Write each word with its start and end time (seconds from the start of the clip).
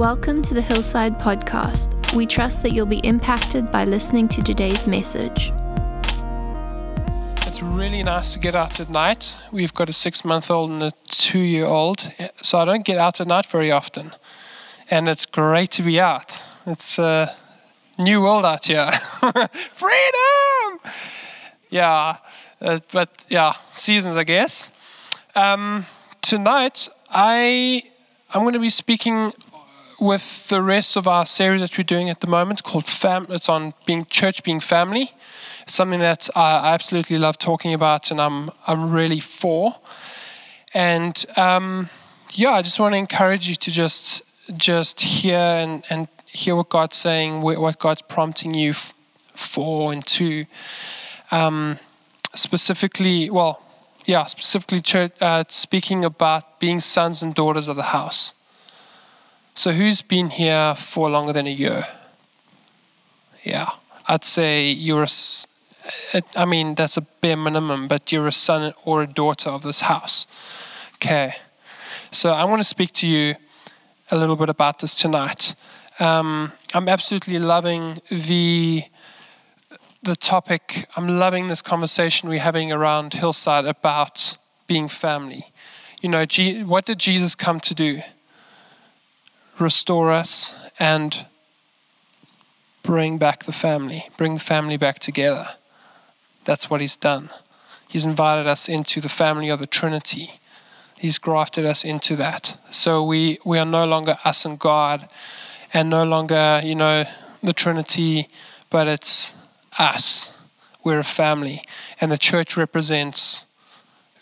Welcome 0.00 0.40
to 0.44 0.54
the 0.54 0.62
Hillside 0.62 1.18
Podcast. 1.18 2.16
We 2.16 2.24
trust 2.24 2.62
that 2.62 2.70
you'll 2.70 2.86
be 2.86 3.00
impacted 3.00 3.70
by 3.70 3.84
listening 3.84 4.28
to 4.28 4.42
today's 4.42 4.88
message. 4.88 5.52
It's 7.46 7.60
really 7.60 8.02
nice 8.02 8.32
to 8.32 8.38
get 8.38 8.54
out 8.54 8.80
at 8.80 8.88
night. 8.88 9.36
We've 9.52 9.74
got 9.74 9.90
a 9.90 9.92
six 9.92 10.24
month 10.24 10.50
old 10.50 10.70
and 10.70 10.82
a 10.82 10.92
two 11.08 11.40
year 11.40 11.66
old, 11.66 12.10
so 12.40 12.58
I 12.58 12.64
don't 12.64 12.82
get 12.82 12.96
out 12.96 13.20
at 13.20 13.26
night 13.26 13.44
very 13.44 13.70
often. 13.70 14.12
And 14.88 15.06
it's 15.06 15.26
great 15.26 15.70
to 15.72 15.82
be 15.82 16.00
out. 16.00 16.42
It's 16.64 16.98
a 16.98 17.36
new 17.98 18.22
world 18.22 18.46
out 18.46 18.64
here. 18.64 18.90
Freedom! 19.74 20.92
Yeah, 21.68 22.16
uh, 22.62 22.80
but 22.90 23.22
yeah, 23.28 23.52
seasons, 23.74 24.16
I 24.16 24.24
guess. 24.24 24.70
Um, 25.34 25.84
tonight, 26.22 26.88
I 27.10 27.82
I'm 28.32 28.42
going 28.44 28.54
to 28.54 28.60
be 28.60 28.70
speaking 28.70 29.34
with 30.00 30.48
the 30.48 30.62
rest 30.62 30.96
of 30.96 31.06
our 31.06 31.26
series 31.26 31.60
that 31.60 31.76
we're 31.76 31.84
doing 31.84 32.08
at 32.08 32.20
the 32.20 32.26
moment 32.26 32.62
called 32.62 32.86
Fam. 32.86 33.26
It's 33.28 33.48
on 33.48 33.74
being 33.86 34.06
church, 34.06 34.42
being 34.42 34.60
family. 34.60 35.12
It's 35.66 35.76
something 35.76 36.00
that 36.00 36.28
I 36.34 36.72
absolutely 36.72 37.18
love 37.18 37.38
talking 37.38 37.74
about, 37.74 38.10
and 38.10 38.20
I'm 38.20 38.50
I'm 38.66 38.90
really 38.90 39.20
for. 39.20 39.76
And 40.72 41.24
um, 41.36 41.90
yeah, 42.32 42.52
I 42.52 42.62
just 42.62 42.80
want 42.80 42.94
to 42.94 42.98
encourage 42.98 43.48
you 43.48 43.54
to 43.56 43.70
just 43.70 44.22
just 44.56 45.00
hear 45.00 45.38
and, 45.38 45.84
and 45.90 46.08
hear 46.26 46.56
what 46.56 46.70
God's 46.70 46.96
saying, 46.96 47.42
what 47.42 47.78
God's 47.78 48.02
prompting 48.02 48.54
you 48.54 48.74
for 49.34 49.92
and 49.92 50.04
to. 50.06 50.46
Um, 51.30 51.78
specifically, 52.34 53.30
well, 53.30 53.62
yeah, 54.06 54.24
specifically 54.24 54.80
church, 54.80 55.12
uh, 55.20 55.44
speaking 55.48 56.04
about 56.04 56.58
being 56.58 56.80
sons 56.80 57.22
and 57.22 57.34
daughters 57.34 57.68
of 57.68 57.76
the 57.76 57.82
house. 57.82 58.32
So, 59.54 59.72
who's 59.72 60.00
been 60.00 60.30
here 60.30 60.74
for 60.76 61.10
longer 61.10 61.32
than 61.32 61.46
a 61.46 61.50
year? 61.50 61.84
Yeah, 63.42 63.70
I'd 64.06 64.24
say 64.24 64.70
you're 64.70 65.04
a, 66.14 66.22
I 66.36 66.44
mean, 66.44 66.74
that's 66.74 66.96
a 66.96 67.02
bare 67.20 67.36
minimum, 67.36 67.88
but 67.88 68.12
you're 68.12 68.28
a 68.28 68.32
son 68.32 68.72
or 68.84 69.02
a 69.02 69.06
daughter 69.06 69.50
of 69.50 69.62
this 69.62 69.80
house. 69.80 70.26
Okay. 70.96 71.34
So, 72.12 72.30
I 72.30 72.44
want 72.44 72.60
to 72.60 72.64
speak 72.64 72.92
to 72.94 73.08
you 73.08 73.34
a 74.10 74.16
little 74.16 74.36
bit 74.36 74.48
about 74.48 74.78
this 74.78 74.94
tonight. 74.94 75.54
Um, 75.98 76.52
I'm 76.72 76.88
absolutely 76.88 77.38
loving 77.38 77.98
the 78.10 78.84
the 80.02 80.16
topic. 80.16 80.88
I'm 80.96 81.18
loving 81.18 81.48
this 81.48 81.60
conversation 81.60 82.28
we're 82.28 82.40
having 82.40 82.72
around 82.72 83.12
Hillside 83.12 83.66
about 83.66 84.38
being 84.66 84.88
family. 84.88 85.52
You 86.00 86.08
know, 86.08 86.24
G, 86.24 86.64
what 86.64 86.86
did 86.86 86.98
Jesus 86.98 87.34
come 87.34 87.60
to 87.60 87.74
do? 87.74 88.00
Restore 89.60 90.10
us, 90.10 90.54
and 90.78 91.26
bring 92.82 93.18
back 93.18 93.44
the 93.44 93.52
family, 93.52 94.08
bring 94.16 94.34
the 94.34 94.40
family 94.40 94.76
back 94.76 94.98
together. 94.98 95.48
That's 96.44 96.70
what 96.70 96.80
He's 96.80 96.96
done. 96.96 97.30
He's 97.88 98.04
invited 98.04 98.46
us 98.46 98.68
into 98.68 99.00
the 99.00 99.08
family 99.08 99.48
of 99.48 99.58
the 99.58 99.66
Trinity. 99.66 100.40
He's 100.96 101.18
grafted 101.18 101.66
us 101.66 101.84
into 101.84 102.14
that. 102.16 102.56
So 102.70 103.02
we, 103.02 103.38
we 103.44 103.58
are 103.58 103.64
no 103.64 103.84
longer 103.84 104.16
us 104.24 104.44
and 104.44 104.58
God, 104.58 105.08
and 105.72 105.90
no 105.90 106.04
longer, 106.04 106.60
you 106.64 106.74
know, 106.74 107.04
the 107.42 107.52
Trinity, 107.52 108.28
but 108.70 108.86
it's 108.86 109.32
us. 109.78 110.32
We're 110.84 111.00
a 111.00 111.04
family. 111.04 111.62
And 112.00 112.10
the 112.12 112.18
church 112.18 112.56
represents 112.56 113.44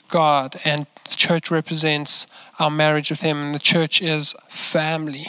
God, 0.09 0.61
and 0.65 0.87
the 1.05 1.15
church 1.15 1.51
represents 1.51 2.27
our 2.59 2.71
marriage 2.71 3.11
with 3.11 3.21
Him, 3.21 3.39
and 3.39 3.55
the 3.55 3.59
church 3.59 4.03
is 4.03 4.35
family. 4.49 5.27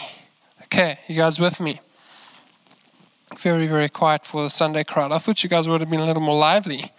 Okay, 0.63 0.99
you 1.08 1.16
guys 1.16 1.39
with 1.39 1.59
me? 1.59 1.81
Very, 3.38 3.67
very 3.67 3.90
quiet 3.90 4.25
for 4.25 4.44
the 4.44 4.50
Sunday 4.50 4.84
crowd. 4.84 5.12
I 5.12 5.19
thought 5.19 5.44
you 5.44 5.50
guys 5.50 5.67
would 5.67 5.81
have 5.81 5.90
been 5.90 6.00
a 6.00 6.06
little 6.06 6.22
more 6.22 6.38
lively. 6.38 6.91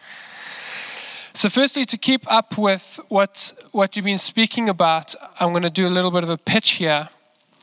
So, 1.33 1.49
firstly, 1.49 1.85
to 1.85 1.97
keep 1.97 2.31
up 2.31 2.59
with 2.59 2.99
what, 3.09 3.53
what 3.73 3.95
you've 3.95 4.05
been 4.05 4.19
speaking 4.19 4.69
about, 4.69 5.15
I'm 5.39 5.51
going 5.51 5.63
to 5.63 5.71
do 5.71 5.87
a 5.87 5.89
little 5.89 6.11
bit 6.11 6.25
of 6.25 6.31
a 6.31 6.39
pitch 6.39 6.73
here. 6.73 7.09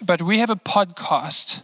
But 0.02 0.22
we 0.22 0.40
have 0.40 0.50
a 0.50 0.56
podcast 0.56 1.64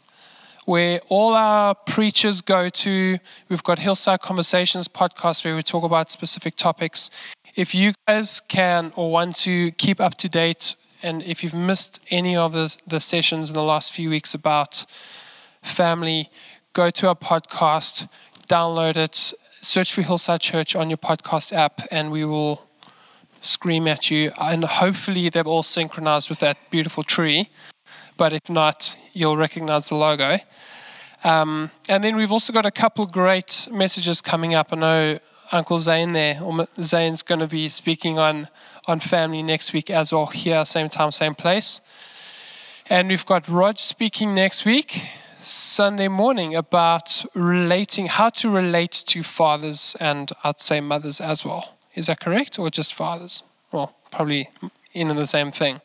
where 0.66 1.00
all 1.10 1.34
our 1.34 1.76
preachers 1.76 2.42
go 2.42 2.70
to. 2.70 3.18
We've 3.50 3.64
got 3.64 3.80
Hillside 3.80 4.22
Conversations 4.22 4.88
podcast 4.88 5.46
where 5.46 5.56
we 5.56 5.62
talk 5.62 5.84
about 5.84 6.12
specific 6.12 6.56
topics. 6.56 7.10
If 7.56 7.76
you 7.76 7.94
guys 8.08 8.42
can 8.48 8.92
or 8.96 9.12
want 9.12 9.36
to 9.42 9.72
keep 9.74 10.02
up 10.02 10.18
to 10.18 10.28
date, 10.28 10.76
and 11.04 11.22
if 11.22 11.44
you've 11.44 11.54
missed 11.54 12.00
any 12.10 12.36
of 12.36 12.54
the, 12.54 12.76
the 12.88 13.00
sessions 13.00 13.50
in 13.50 13.54
the 13.54 13.62
last 13.62 13.94
few 13.94 14.10
weeks 14.10 14.34
about 14.34 14.88
family, 15.62 16.32
go 16.74 16.90
to 16.90 17.10
our 17.10 17.16
podcast, 17.16 18.10
download 18.48 18.98
it, 18.98 19.34
search 19.62 19.94
for 19.94 20.02
Hillside 20.02 20.42
Church 20.42 20.76
on 20.76 20.90
your 20.90 20.98
podcast 20.98 21.54
app, 21.54 21.82
and 21.92 22.12
we 22.12 22.26
will 22.26 22.66
scream 23.44 23.88
at 23.88 24.10
you. 24.10 24.32
And 24.42 24.64
hopefully, 24.64 25.30
they're 25.30 25.44
all 25.44 25.62
synchronized 25.62 26.32
with 26.32 26.40
that 26.40 26.58
beautiful 26.72 27.04
tree. 27.04 27.52
But 28.18 28.34
if 28.34 28.50
not, 28.50 28.98
you'll 29.12 29.38
recognize 29.38 29.90
the 29.90 29.96
logo. 29.96 30.40
Um, 31.24 31.70
and 31.88 32.04
then 32.04 32.16
we've 32.16 32.32
also 32.32 32.52
got 32.52 32.66
a 32.66 32.72
couple 32.72 33.06
great 33.06 33.68
messages 33.72 34.22
coming 34.22 34.56
up. 34.56 34.70
I 34.72 34.76
know 34.76 35.20
Uncle 35.54 35.78
Zane 35.78 36.14
there, 36.14 36.40
um, 36.44 36.68
Zane's 36.82 37.22
going 37.22 37.40
to 37.40 37.48
be 37.48 37.70
speaking 37.70 38.18
on, 38.18 38.48
on 38.88 39.00
family 39.00 39.44
next 39.44 39.72
week 39.72 39.92
as 39.92 40.12
well, 40.12 40.26
here, 40.26 40.66
same 40.66 40.90
time, 40.90 41.12
same 41.12 41.36
place. 41.36 41.80
And 42.88 43.08
we've 43.08 43.26
got 43.26 43.48
Rod 43.48 43.78
speaking 43.78 44.34
next 44.34 44.66
week, 44.66 45.04
Sunday 45.40 46.08
morning, 46.08 46.56
about 46.56 47.24
relating, 47.36 48.08
how 48.08 48.30
to 48.30 48.50
relate 48.50 49.04
to 49.08 49.22
fathers 49.22 49.96
and 50.00 50.32
I'd 50.44 50.60
say 50.60 50.82
mothers 50.82 51.22
as 51.22 51.46
well. 51.46 51.78
Is 51.94 52.08
that 52.08 52.20
correct? 52.20 52.58
Or 52.58 52.72
just 52.72 52.96
fathers? 52.96 53.44
Well, 53.72 53.96
probably 54.12 54.50
in 54.94 55.10
the 55.10 55.28
same 55.28 55.52
thing. 55.52 55.82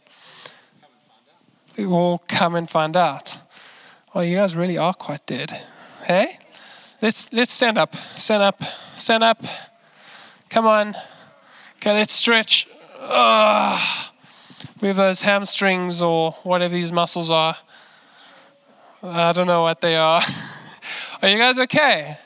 We 1.76 1.86
will 1.86 2.22
come 2.26 2.54
and 2.54 2.70
find 2.70 2.96
out. 2.96 3.36
Oh, 4.14 4.22
you 4.22 4.36
guys 4.36 4.56
really 4.56 4.78
are 4.78 4.94
quite 4.94 5.26
dead. 5.26 5.50
Hey? 6.06 6.38
Let's 7.00 7.32
let's 7.32 7.52
stand 7.52 7.78
up. 7.78 7.94
Stand 8.16 8.42
up. 8.42 8.60
Stand 8.96 9.22
up. 9.22 9.40
Come 10.50 10.66
on. 10.66 10.96
Okay, 11.76 11.92
let's 11.92 12.14
stretch. 12.14 12.68
Ugh. 13.00 14.10
Move 14.82 14.96
those 14.96 15.20
hamstrings 15.20 16.02
or 16.02 16.32
whatever 16.42 16.74
these 16.74 16.90
muscles 16.90 17.30
are. 17.30 17.56
I 19.02 19.32
don't 19.32 19.46
know 19.46 19.62
what 19.62 19.80
they 19.80 19.94
are. 19.94 20.22
are 21.22 21.28
you 21.28 21.38
guys 21.38 21.60
okay? 21.60 22.18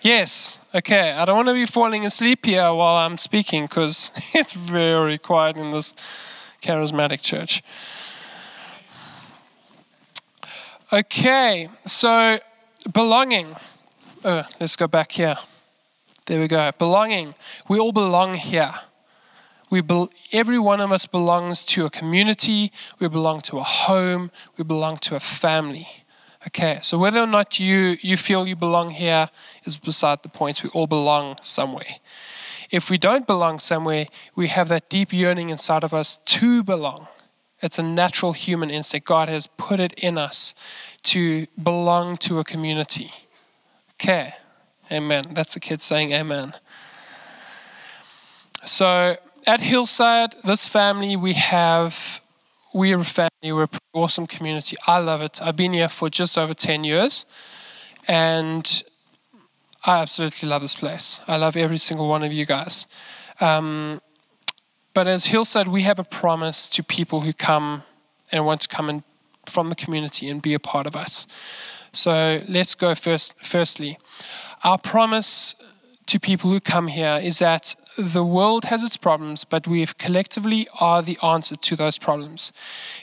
Yes. 0.00 0.58
Okay. 0.74 1.10
I 1.10 1.26
don't 1.26 1.36
want 1.36 1.48
to 1.48 1.54
be 1.54 1.66
falling 1.66 2.06
asleep 2.06 2.46
here 2.46 2.72
while 2.72 2.96
I'm 2.96 3.18
speaking 3.18 3.64
because 3.64 4.10
it's 4.34 4.54
very 4.54 5.18
quiet 5.18 5.58
in 5.58 5.70
this 5.70 5.92
charismatic 6.62 7.20
church. 7.20 7.62
Okay. 10.90 11.68
So, 11.84 12.38
belonging. 12.90 13.52
Oh, 14.24 14.42
let's 14.58 14.74
go 14.74 14.88
back 14.88 15.12
here. 15.12 15.36
There 16.26 16.40
we 16.40 16.48
go. 16.48 16.72
Belonging. 16.76 17.34
We 17.68 17.78
all 17.78 17.92
belong 17.92 18.34
here. 18.34 18.74
We 19.70 19.80
be, 19.80 20.08
every 20.32 20.58
one 20.58 20.80
of 20.80 20.90
us 20.90 21.06
belongs 21.06 21.64
to 21.66 21.84
a 21.84 21.90
community. 21.90 22.72
We 22.98 23.06
belong 23.08 23.42
to 23.42 23.58
a 23.58 23.62
home. 23.62 24.32
We 24.56 24.64
belong 24.64 24.96
to 24.98 25.14
a 25.14 25.20
family. 25.20 25.86
Okay, 26.48 26.80
so 26.82 26.98
whether 26.98 27.20
or 27.20 27.26
not 27.26 27.60
you, 27.60 27.96
you 28.00 28.16
feel 28.16 28.48
you 28.48 28.56
belong 28.56 28.90
here 28.90 29.30
is 29.64 29.76
beside 29.76 30.22
the 30.22 30.28
point. 30.28 30.64
We 30.64 30.70
all 30.70 30.86
belong 30.86 31.36
somewhere. 31.40 31.96
If 32.70 32.90
we 32.90 32.98
don't 32.98 33.26
belong 33.26 33.60
somewhere, 33.60 34.06
we 34.34 34.48
have 34.48 34.68
that 34.68 34.88
deep 34.88 35.12
yearning 35.12 35.50
inside 35.50 35.84
of 35.84 35.94
us 35.94 36.18
to 36.26 36.64
belong. 36.64 37.06
It's 37.62 37.78
a 37.78 37.82
natural 37.82 38.32
human 38.32 38.70
instinct. 38.70 39.06
God 39.06 39.28
has 39.28 39.46
put 39.46 39.78
it 39.78 39.92
in 39.94 40.18
us 40.18 40.54
to 41.04 41.46
belong 41.62 42.16
to 42.18 42.38
a 42.40 42.44
community 42.44 43.12
care. 43.98 44.34
Amen. 44.90 45.24
That's 45.32 45.56
a 45.56 45.60
kid 45.60 45.82
saying 45.82 46.12
amen. 46.12 46.54
So 48.64 49.16
at 49.46 49.60
Hillside, 49.60 50.34
this 50.44 50.66
family, 50.66 51.16
we 51.16 51.34
have, 51.34 52.20
we're 52.72 52.98
a 52.98 53.04
family, 53.04 53.52
we're 53.52 53.64
a 53.64 53.68
awesome 53.92 54.26
community. 54.26 54.76
I 54.86 54.98
love 54.98 55.20
it. 55.20 55.40
I've 55.42 55.56
been 55.56 55.72
here 55.72 55.88
for 55.88 56.08
just 56.08 56.38
over 56.38 56.54
10 56.54 56.84
years 56.84 57.26
and 58.06 58.82
I 59.84 60.00
absolutely 60.00 60.48
love 60.48 60.62
this 60.62 60.74
place. 60.74 61.20
I 61.26 61.36
love 61.36 61.56
every 61.56 61.78
single 61.78 62.08
one 62.08 62.22
of 62.22 62.32
you 62.32 62.46
guys. 62.46 62.86
Um, 63.40 64.00
but 64.94 65.06
as 65.06 65.26
Hillside, 65.26 65.68
we 65.68 65.82
have 65.82 65.98
a 65.98 66.04
promise 66.04 66.68
to 66.68 66.82
people 66.82 67.20
who 67.20 67.32
come 67.32 67.82
and 68.32 68.44
want 68.44 68.62
to 68.62 68.68
come 68.68 68.90
in 68.90 69.04
from 69.46 69.68
the 69.68 69.76
community 69.76 70.28
and 70.28 70.42
be 70.42 70.54
a 70.54 70.58
part 70.58 70.86
of 70.86 70.96
us. 70.96 71.26
So 71.92 72.42
let's 72.48 72.74
go 72.74 72.94
first. 72.94 73.34
Firstly, 73.42 73.98
our 74.64 74.78
promise 74.78 75.54
to 76.06 76.18
people 76.18 76.50
who 76.50 76.60
come 76.60 76.88
here 76.88 77.20
is 77.22 77.38
that 77.38 77.76
the 77.98 78.24
world 78.24 78.64
has 78.64 78.82
its 78.82 78.96
problems, 78.96 79.44
but 79.44 79.66
we 79.66 79.84
collectively 79.98 80.68
are 80.80 81.02
the 81.02 81.18
answer 81.22 81.56
to 81.56 81.76
those 81.76 81.98
problems. 81.98 82.52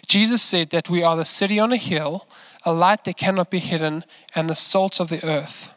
Jesus 0.07 0.41
said 0.41 0.69
that 0.71 0.89
we 0.89 1.03
are 1.03 1.15
the 1.15 1.25
city 1.25 1.59
on 1.59 1.71
a 1.71 1.77
hill, 1.77 2.27
a 2.63 2.73
light 2.73 3.03
that 3.05 3.17
cannot 3.17 3.51
be 3.51 3.59
hidden, 3.59 4.03
and 4.33 4.49
the 4.49 4.55
salt 4.55 4.99
of 4.99 5.09
the 5.09 5.23
earth. 5.23 5.69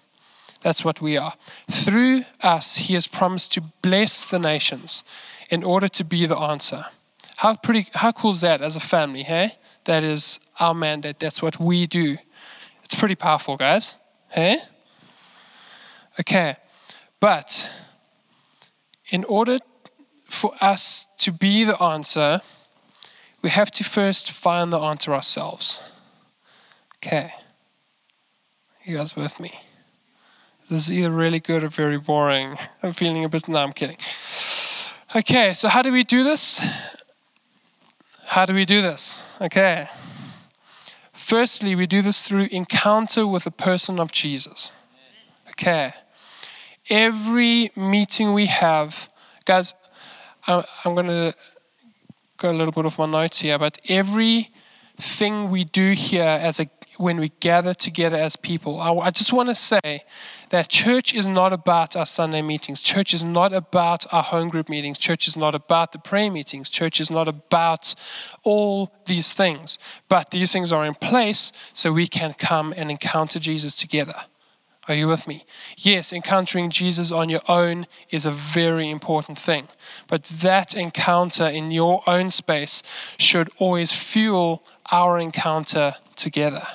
That's 0.63 0.85
what 0.85 1.01
we 1.01 1.17
are. 1.17 1.35
Through 1.71 2.25
us, 2.41 2.77
He 2.77 2.95
has 2.95 3.07
promised 3.07 3.53
to 3.53 3.63
bless 3.83 4.25
the 4.25 4.39
nations 4.39 5.05
in 5.51 5.63
order 5.63 5.89
to 5.89 6.05
be 6.05 6.27
the 6.27 6.39
answer. 6.39 6.87
How 7.37 7.57
pretty 7.57 7.89
how 7.93 8.13
cool 8.13 8.33
is 8.33 8.41
that 8.41 8.63
as 8.63 8.75
a 8.75 8.81
family, 8.81 9.23
hey? 9.23 9.57
That 9.85 10.03
is 10.03 10.41
our 10.59 10.75
mandate. 10.75 11.21
That's 11.21 11.41
what 11.41 11.61
we 11.61 11.87
do. 11.87 12.19
It's 12.88 12.99
pretty 12.99 13.17
powerful, 13.17 13.58
guys. 13.58 13.96
Hey? 14.31 14.61
Okay. 16.19 16.56
But 17.20 17.69
in 19.11 19.25
order 19.25 19.58
for 20.31 20.55
us 20.58 21.05
to 21.19 21.31
be 21.31 21.64
the 21.64 21.81
answer, 21.82 22.40
we 23.43 23.50
have 23.50 23.70
to 23.73 23.85
first 23.85 24.31
find 24.31 24.73
the 24.73 24.79
answer 24.79 25.12
ourselves. 25.12 25.82
Okay. 26.96 27.31
You 28.87 28.96
guys 28.96 29.14
with 29.14 29.38
me? 29.38 29.52
This 30.70 30.85
is 30.85 30.93
either 30.93 31.11
really 31.11 31.40
good 31.40 31.62
or 31.64 31.69
very 31.69 31.99
boring. 31.99 32.56
I'm 32.82 32.94
feeling 32.94 33.23
a 33.23 33.29
bit. 33.29 33.49
No, 33.49 33.58
I'm 33.58 33.75
kidding. 33.75 33.99
Okay, 35.14 35.52
so 35.52 35.69
how 35.69 35.82
do 35.82 35.93
we 35.93 36.05
do 36.05 36.25
this? 36.25 36.62
How 38.25 38.46
do 38.46 38.55
we 38.55 38.64
do 38.64 38.81
this? 38.81 39.23
Okay. 39.43 39.87
Firstly, 41.29 41.75
we 41.75 41.87
do 41.87 42.03
this 42.03 42.27
through 42.27 42.49
encounter 42.51 43.27
with 43.27 43.45
the 43.45 43.51
person 43.51 44.01
of 44.01 44.13
Jesus. 44.13 44.73
Okay 45.51 45.93
every 46.89 47.71
meeting 47.77 48.33
we 48.33 48.47
have, 48.47 49.09
guys, 49.45 49.75
I'm 50.47 50.65
going 50.85 51.07
to 51.07 51.35
go 52.39 52.51
a 52.51 52.53
little 52.53 52.73
bit 52.73 52.87
off 52.87 52.99
my 52.99 53.07
notes 53.07 53.41
here, 53.41 53.59
but 53.59 53.79
every 53.89 54.51
thing 54.99 55.51
we 55.51 55.65
do 55.65 55.93
here 55.93 56.23
as 56.23 56.59
a 56.59 56.67
when 56.99 57.19
we 57.19 57.31
gather 57.41 57.73
together 57.73 58.17
as 58.17 58.37
people. 58.37 58.81
I, 58.81 58.93
I 58.93 59.11
just 59.11 59.33
want 59.33 59.49
to 59.49 59.55
say 59.55 60.05
that 60.50 60.69
church 60.69 61.15
is 61.15 61.27
not 61.27 61.53
about 61.53 61.97
our 61.97 62.05
Sunday 62.05 62.43
meetings. 62.43 62.83
Church 62.83 63.15
is 63.15 63.23
not 63.23 63.53
about 63.53 64.05
our 64.12 64.23
home 64.23 64.49
group 64.49 64.69
meetings. 64.69 64.99
Church 64.99 65.29
is 65.29 65.37
not 65.37 65.55
about 65.55 65.93
the 65.93 65.99
prayer 65.99 66.31
meetings. 66.31 66.69
Church 66.69 67.00
is 67.00 67.11
not 67.11 67.29
about 67.29 67.95
all 68.43 68.93
these 69.06 69.33
things. 69.33 69.79
But 70.09 70.31
these 70.33 70.53
things 70.53 70.73
are 70.73 70.85
in 70.85 70.95
place 70.95 71.53
so 71.73 71.93
we 71.93 72.09
can 72.09 72.35
come 72.35 72.75
and 72.77 72.91
encounter 72.91 73.39
Jesus 73.39 73.75
together. 73.75 74.17
Are 74.89 74.95
you 74.95 75.06
with 75.06 75.27
me? 75.27 75.45
Yes, 75.77 76.15
encountering 76.15 76.71
Jesus 76.71 77.12
on 77.12 77.29
your 77.29 77.43
own 77.47 77.87
is 78.11 78.25
a 78.25 78.31
very 78.31 78.91
important 78.91 79.39
thing. 79.39 79.69
But 80.09 80.25
that 80.25 80.75
encounter 80.75 81.47
in 81.47 81.71
your 81.71 82.03
own 82.06 82.31
space 82.31 82.83
should 83.19 83.50
always 83.59 83.93
fuel 83.93 84.65
our 84.91 85.19
encounter 85.19 85.95
together. 86.17 86.67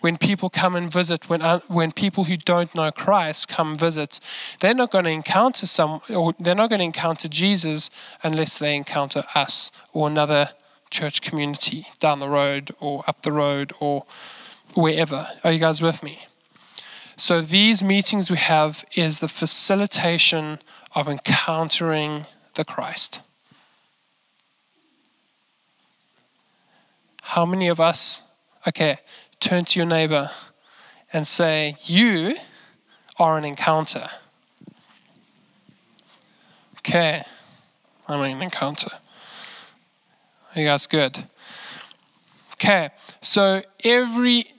When 0.00 0.16
people 0.16 0.48
come 0.48 0.76
and 0.76 0.92
visit, 0.92 1.28
when, 1.28 1.42
uh, 1.42 1.60
when 1.68 1.92
people 1.92 2.24
who 2.24 2.36
don't 2.36 2.72
know 2.74 2.90
Christ 2.92 3.48
come 3.48 3.74
visit, 3.74 4.20
they're 4.60 4.74
not 4.74 4.92
going 4.92 5.04
to 5.04 5.10
encounter 5.10 5.66
some, 5.66 6.00
or 6.08 6.34
they're 6.38 6.54
not 6.54 6.70
going 6.70 6.78
to 6.78 6.84
encounter 6.84 7.28
Jesus 7.28 7.90
unless 8.22 8.58
they 8.58 8.76
encounter 8.76 9.24
us 9.34 9.70
or 9.92 10.06
another 10.06 10.50
church 10.90 11.20
community 11.20 11.86
down 11.98 12.20
the 12.20 12.28
road 12.28 12.74
or 12.80 13.04
up 13.06 13.22
the 13.22 13.32
road 13.32 13.72
or 13.80 14.06
wherever. 14.74 15.28
Are 15.44 15.52
you 15.52 15.58
guys 15.58 15.82
with 15.82 16.02
me? 16.02 16.20
So 17.16 17.40
these 17.40 17.82
meetings 17.82 18.30
we 18.30 18.36
have 18.36 18.84
is 18.94 19.18
the 19.18 19.28
facilitation 19.28 20.60
of 20.94 21.08
encountering 21.08 22.26
the 22.54 22.64
Christ. 22.64 23.20
How 27.22 27.44
many 27.44 27.68
of 27.68 27.80
us, 27.80 28.22
okay, 28.66 28.98
turn 29.40 29.64
to 29.64 29.78
your 29.78 29.86
neighbor 29.86 30.30
and 31.12 31.26
say, 31.26 31.76
You 31.82 32.34
are 33.18 33.36
an 33.38 33.44
encounter. 33.44 34.08
Okay, 36.78 37.22
I'm 38.06 38.20
an 38.20 38.42
encounter. 38.42 38.90
You 40.54 40.64
guys 40.64 40.86
good? 40.86 41.28
Okay, 42.54 42.90
so 43.20 43.62
every 43.84 44.52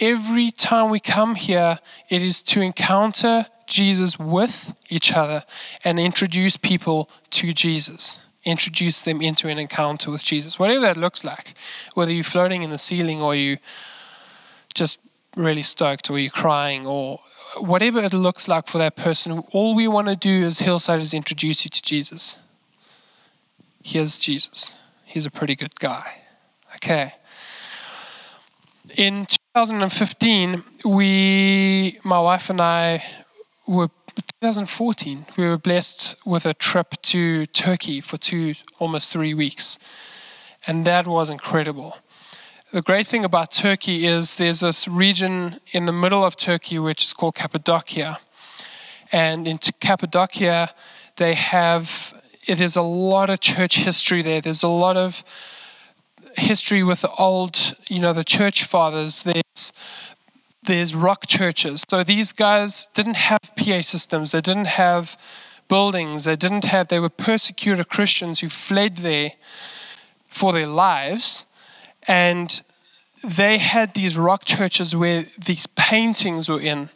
every 0.00 0.50
time 0.50 0.90
we 0.90 0.98
come 0.98 1.34
here, 1.34 1.78
it 2.08 2.22
is 2.22 2.42
to 2.42 2.60
encounter 2.60 3.46
Jesus 3.66 4.18
with 4.18 4.72
each 4.88 5.12
other 5.12 5.44
and 5.84 6.00
introduce 6.00 6.56
people 6.56 7.08
to 7.30 7.52
Jesus. 7.52 8.18
Introduce 8.44 9.02
them 9.02 9.22
into 9.22 9.48
an 9.48 9.58
encounter 9.58 10.10
with 10.10 10.22
Jesus, 10.22 10.58
whatever 10.58 10.80
that 10.80 10.96
looks 10.96 11.24
like. 11.24 11.54
Whether 11.94 12.12
you're 12.12 12.24
floating 12.24 12.62
in 12.62 12.70
the 12.70 12.78
ceiling 12.78 13.22
or 13.22 13.34
you 13.34 13.58
just 14.74 14.98
really 15.36 15.62
stoked 15.62 16.10
or 16.10 16.18
you're 16.18 16.30
crying 16.30 16.86
or 16.86 17.20
whatever 17.58 18.00
it 18.00 18.12
looks 18.12 18.48
like 18.48 18.66
for 18.66 18.78
that 18.78 18.96
person, 18.96 19.38
all 19.52 19.74
we 19.74 19.88
want 19.88 20.08
to 20.08 20.16
do 20.16 20.44
as 20.44 20.58
Hillside 20.58 21.00
is 21.00 21.14
introduce 21.14 21.64
you 21.64 21.70
to 21.70 21.82
Jesus. 21.82 22.38
Here's 23.82 24.18
Jesus. 24.18 24.74
He's 25.04 25.26
a 25.26 25.30
pretty 25.30 25.54
good 25.56 25.78
guy. 25.78 26.22
Okay. 26.76 27.14
In 28.96 29.26
2015, 29.54 30.64
we, 30.84 31.98
my 32.04 32.18
wife 32.20 32.50
and 32.50 32.60
I, 32.60 33.02
were 33.66 33.88
2014. 34.42 35.26
We 35.36 35.48
were 35.48 35.58
blessed 35.58 36.16
with 36.24 36.46
a 36.46 36.54
trip 36.54 36.94
to 37.02 37.46
Turkey 37.46 38.00
for 38.00 38.16
two, 38.16 38.54
almost 38.78 39.12
three 39.12 39.34
weeks, 39.34 39.78
and 40.66 40.84
that 40.86 41.06
was 41.06 41.30
incredible. 41.30 41.96
The 42.74 42.82
great 42.82 43.06
thing 43.06 43.24
about 43.24 43.52
Turkey 43.52 44.04
is 44.04 44.34
there's 44.34 44.58
this 44.58 44.88
region 44.88 45.60
in 45.70 45.86
the 45.86 45.92
middle 45.92 46.24
of 46.24 46.34
Turkey 46.34 46.80
which 46.80 47.04
is 47.04 47.12
called 47.12 47.36
Cappadocia, 47.36 48.18
and 49.12 49.46
in 49.46 49.58
Cappadocia 49.58 50.74
they 51.14 51.34
have 51.34 52.12
there's 52.48 52.74
a 52.74 52.82
lot 52.82 53.30
of 53.30 53.38
church 53.38 53.76
history 53.76 54.22
there. 54.22 54.40
There's 54.40 54.64
a 54.64 54.68
lot 54.68 54.96
of 54.96 55.22
history 56.36 56.82
with 56.82 57.02
the 57.02 57.12
old, 57.12 57.76
you 57.88 58.00
know, 58.00 58.12
the 58.12 58.24
church 58.24 58.64
fathers, 58.64 59.22
there's 59.22 59.72
there's 60.64 60.96
rock 60.96 61.28
churches. 61.28 61.84
So 61.88 62.02
these 62.02 62.32
guys 62.32 62.88
didn't 62.92 63.18
have 63.18 63.38
PA 63.56 63.82
systems. 63.82 64.32
They 64.32 64.40
didn't 64.40 64.66
have 64.82 65.16
buildings. 65.68 66.24
They 66.24 66.34
didn't 66.34 66.64
have. 66.64 66.88
They 66.88 66.98
were 66.98 67.08
persecuted 67.08 67.88
Christians 67.88 68.40
who 68.40 68.48
fled 68.48 68.96
there 68.96 69.34
for 70.28 70.52
their 70.52 70.66
lives, 70.66 71.44
and 72.06 72.62
they 73.22 73.58
had 73.58 73.94
these 73.94 74.16
rock 74.16 74.44
churches 74.44 74.94
where 74.94 75.26
these 75.44 75.66
paintings 75.76 76.48
were 76.48 76.60
in. 76.60 76.90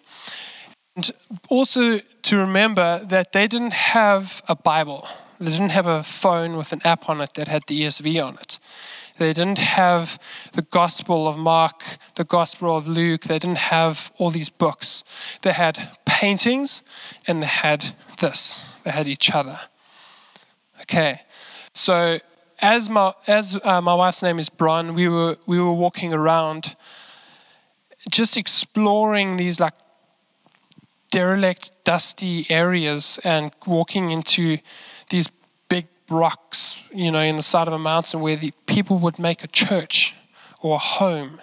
And 0.96 1.10
also 1.48 2.00
to 2.22 2.36
remember 2.36 3.04
that 3.08 3.32
they 3.32 3.46
didn't 3.46 3.72
have 3.72 4.42
a 4.48 4.54
Bible. 4.54 5.08
They 5.40 5.50
didn't 5.50 5.70
have 5.70 5.86
a 5.86 6.02
phone 6.02 6.56
with 6.56 6.72
an 6.72 6.82
app 6.84 7.08
on 7.08 7.20
it 7.20 7.34
that 7.34 7.48
had 7.48 7.62
the 7.68 7.82
ESV 7.82 8.24
on 8.24 8.34
it. 8.38 8.58
They 9.18 9.32
didn't 9.32 9.58
have 9.58 10.18
the 10.52 10.62
Gospel 10.62 11.26
of 11.26 11.36
Mark, 11.36 11.82
the 12.14 12.24
Gospel 12.24 12.76
of 12.76 12.86
Luke. 12.86 13.22
They 13.22 13.38
didn't 13.38 13.58
have 13.58 14.12
all 14.16 14.30
these 14.30 14.48
books. 14.48 15.02
They 15.42 15.52
had 15.52 15.96
paintings 16.04 16.82
and 17.26 17.42
they 17.42 17.46
had 17.46 17.94
this. 18.20 18.64
They 18.84 18.90
had 18.90 19.08
each 19.08 19.30
other. 19.30 19.58
Okay, 20.82 21.20
so 21.74 22.20
as 22.60 22.88
my 22.90 23.12
as 23.26 23.56
uh, 23.62 23.80
my 23.80 23.94
wife's 23.94 24.22
name 24.22 24.38
is 24.38 24.48
Bron, 24.48 24.94
we 24.94 25.08
were 25.08 25.36
we 25.46 25.60
were 25.60 25.72
walking 25.72 26.12
around, 26.12 26.76
just 28.10 28.36
exploring 28.36 29.36
these 29.36 29.60
like 29.60 29.74
derelict, 31.10 31.72
dusty 31.84 32.46
areas, 32.50 33.18
and 33.24 33.52
walking 33.66 34.10
into 34.10 34.58
these 35.10 35.28
big 35.68 35.86
rocks, 36.10 36.80
you 36.92 37.10
know, 37.10 37.20
in 37.20 37.36
the 37.36 37.42
side 37.42 37.66
of 37.66 37.74
a 37.74 37.78
mountain 37.78 38.20
where 38.20 38.36
the 38.36 38.52
people 38.66 38.98
would 38.98 39.18
make 39.18 39.42
a 39.44 39.48
church 39.48 40.14
or 40.60 40.76
a 40.76 40.78
home. 40.78 41.40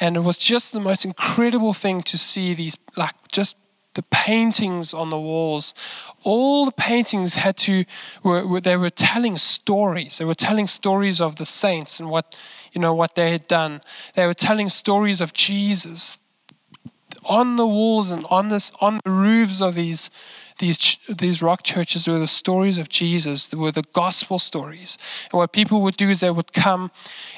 And 0.00 0.16
it 0.16 0.20
was 0.20 0.38
just 0.38 0.72
the 0.72 0.80
most 0.80 1.04
incredible 1.04 1.74
thing 1.74 2.02
to 2.02 2.16
see 2.16 2.54
these, 2.54 2.76
like, 2.96 3.14
just 3.32 3.56
the 3.98 4.04
paintings 4.04 4.94
on 4.94 5.10
the 5.10 5.18
walls. 5.18 5.74
All 6.22 6.64
the 6.64 6.70
paintings 6.70 7.34
had 7.34 7.56
to, 7.56 7.84
were, 8.22 8.46
were, 8.46 8.60
they 8.60 8.76
were 8.76 8.90
telling 8.90 9.36
stories. 9.38 10.18
They 10.18 10.24
were 10.24 10.36
telling 10.36 10.68
stories 10.68 11.20
of 11.20 11.34
the 11.34 11.44
saints 11.44 11.98
and 11.98 12.08
what, 12.08 12.36
you 12.72 12.80
know, 12.80 12.94
what 12.94 13.16
they 13.16 13.32
had 13.32 13.48
done. 13.48 13.80
They 14.14 14.24
were 14.24 14.34
telling 14.34 14.68
stories 14.70 15.20
of 15.20 15.32
Jesus. 15.32 16.18
On 17.24 17.56
the 17.56 17.66
walls 17.66 18.12
and 18.12 18.24
on 18.30 18.50
this, 18.50 18.70
on 18.80 19.00
the 19.04 19.10
roofs 19.10 19.60
of 19.60 19.74
these 19.74 20.10
these 20.60 20.96
these 21.08 21.42
rock 21.42 21.62
churches 21.62 22.06
were 22.08 22.18
the 22.18 22.26
stories 22.26 22.78
of 22.78 22.88
Jesus, 22.88 23.52
were 23.52 23.72
the 23.72 23.84
gospel 23.92 24.38
stories. 24.38 24.98
And 25.30 25.38
what 25.38 25.52
people 25.52 25.82
would 25.82 25.96
do 25.96 26.08
is 26.10 26.20
they 26.20 26.30
would 26.30 26.52
come 26.52 26.90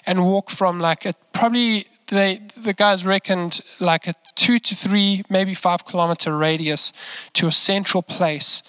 and 0.05 0.25
walk 0.25 0.51
from 0.51 0.79
like 0.81 1.07
a, 1.07 1.15
probably 1.33 1.87
they 2.11 2.43
the 2.57 2.73
guys 2.73 3.07
reckoned 3.07 3.61
like 3.79 4.07
a 4.07 4.15
two 4.35 4.59
to 4.59 4.75
three, 4.75 5.23
maybe 5.31 5.55
five 5.55 5.87
kilometer 5.87 6.37
radius 6.37 6.93
to 7.35 7.47
a 7.47 7.53
central 7.53 8.03
place 8.03 8.63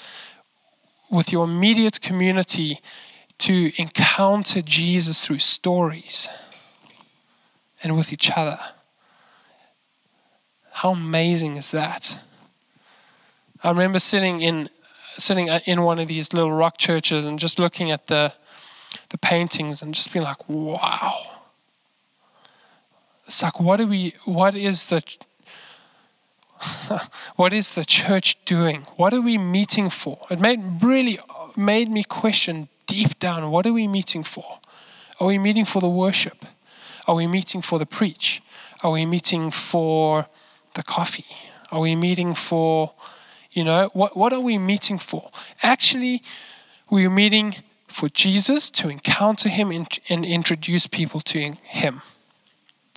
with 1.10 1.32
your 1.32 1.44
immediate 1.44 2.00
community 2.02 2.80
to 3.40 3.72
encounter 3.82 4.62
Jesus 4.62 5.26
through 5.26 5.40
stories 5.40 6.30
and 7.84 7.98
with 7.98 8.14
each 8.14 8.32
other. 8.32 8.60
How 10.72 10.92
amazing 10.92 11.58
is 11.58 11.72
that? 11.72 12.24
I 13.64 13.70
remember 13.70 14.00
sitting 14.00 14.42
in 14.42 14.70
sitting 15.18 15.48
in 15.48 15.82
one 15.82 16.00
of 16.00 16.08
these 16.08 16.32
little 16.32 16.54
rock 16.54 16.78
churches 16.78 17.26
and 17.26 17.38
just 17.38 17.60
looking 17.60 17.92
at 17.92 18.08
the 18.08 18.34
the 19.10 19.18
paintings 19.18 19.82
and 19.82 19.94
just 19.94 20.14
being 20.14 20.24
like, 20.24 20.48
wow. 20.48 21.31
Like 23.42 23.60
what 23.60 23.78
do 23.78 23.88
we 23.88 24.16
what 24.26 24.56
is 24.56 24.86
the 24.86 25.04
what 27.36 27.54
is 27.54 27.72
the 27.72 27.86
church 27.86 28.38
doing? 28.46 28.88
What 28.98 29.14
are 29.14 29.22
we 29.22 29.38
meeting 29.38 29.90
for? 29.90 30.20
It 30.30 30.40
made 30.40 30.62
really 30.82 31.20
made 31.56 31.90
me 31.90 32.04
question 32.04 32.70
deep 32.88 33.20
down 33.20 33.52
what 33.52 33.66
are 33.66 33.74
we 33.74 33.88
meeting 33.88 34.24
for? 34.24 34.60
Are 35.20 35.28
we 35.28 35.38
meeting 35.38 35.66
for 35.66 35.80
the 35.82 35.90
worship? 35.90 36.46
Are 37.08 37.16
we 37.16 37.28
meeting 37.28 37.62
for 37.62 37.80
the 37.80 37.86
preach? 37.86 38.42
Are 38.84 38.92
we 38.92 39.06
meeting 39.06 39.52
for 39.52 40.28
the 40.76 40.84
coffee? 40.84 41.26
Are 41.72 41.80
we 41.80 41.96
meeting 41.96 42.34
for, 42.36 42.94
you 43.52 43.64
know, 43.64 43.90
what, 43.94 44.18
what 44.18 44.34
are 44.34 44.42
we 44.42 44.58
meeting 44.58 45.00
for? 45.00 45.32
Actually, 45.62 46.22
we're 46.90 47.10
meeting 47.10 47.56
for 47.88 48.10
Jesus 48.10 48.70
to 48.72 48.90
encounter 48.90 49.50
him 49.50 49.72
and, 49.72 49.88
and 50.10 50.26
introduce 50.26 50.88
people 50.88 51.22
to 51.22 51.40
him. 51.40 52.02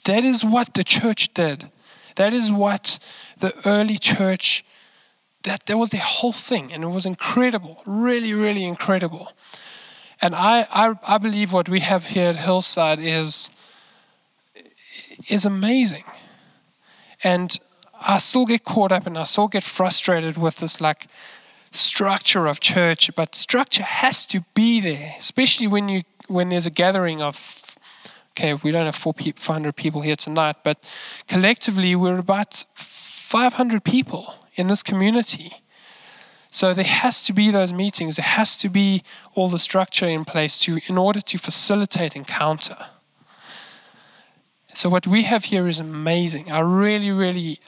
That 0.04 0.24
is 0.24 0.44
what 0.44 0.74
the 0.74 0.84
church 0.84 1.32
did. 1.34 1.70
That 2.16 2.32
is 2.32 2.50
what 2.50 2.98
the 3.40 3.54
early 3.66 3.98
church 3.98 4.64
that 5.44 5.66
that 5.66 5.78
was 5.78 5.90
the 5.90 5.98
whole 5.98 6.32
thing 6.32 6.72
and 6.72 6.82
it 6.82 6.88
was 6.88 7.06
incredible 7.06 7.82
really 7.86 8.32
really 8.32 8.64
incredible 8.64 9.32
and 10.20 10.34
I, 10.34 10.66
I 10.70 10.94
i 11.06 11.18
believe 11.18 11.52
what 11.52 11.68
we 11.68 11.80
have 11.80 12.04
here 12.04 12.30
at 12.30 12.36
hillside 12.36 12.98
is 12.98 13.50
is 15.28 15.44
amazing 15.44 16.04
and 17.22 17.58
i 18.00 18.18
still 18.18 18.46
get 18.46 18.64
caught 18.64 18.90
up 18.90 19.06
and 19.06 19.16
i 19.16 19.24
still 19.24 19.48
get 19.48 19.62
frustrated 19.62 20.36
with 20.36 20.56
this 20.56 20.80
like 20.80 21.06
structure 21.72 22.46
of 22.46 22.60
church 22.60 23.10
but 23.14 23.34
structure 23.34 23.82
has 23.82 24.24
to 24.26 24.44
be 24.54 24.80
there 24.80 25.14
especially 25.18 25.66
when 25.66 25.88
you 25.88 26.02
when 26.26 26.48
there's 26.48 26.66
a 26.66 26.70
gathering 26.70 27.20
of 27.20 27.36
okay, 28.36 28.54
we 28.54 28.72
don't 28.72 28.86
have 28.86 28.96
400 28.96 29.76
people 29.76 30.00
here 30.00 30.16
tonight, 30.16 30.56
but 30.64 30.78
collectively 31.28 31.94
we're 31.94 32.18
about 32.18 32.64
500 32.74 33.84
people 33.84 34.34
in 34.56 34.66
this 34.66 34.82
community. 34.82 35.52
So 36.50 36.74
there 36.74 36.84
has 36.84 37.22
to 37.24 37.32
be 37.32 37.50
those 37.50 37.72
meetings. 37.72 38.16
There 38.16 38.24
has 38.24 38.56
to 38.56 38.68
be 38.68 39.02
all 39.34 39.48
the 39.48 39.58
structure 39.58 40.06
in 40.06 40.24
place 40.24 40.58
to, 40.60 40.80
in 40.88 40.98
order 40.98 41.20
to 41.20 41.38
facilitate 41.38 42.16
encounter. 42.16 42.76
So 44.74 44.88
what 44.88 45.06
we 45.06 45.22
have 45.22 45.44
here 45.44 45.68
is 45.68 45.78
amazing. 45.78 46.50
I 46.50 46.60
really, 46.60 47.12
really, 47.12 47.60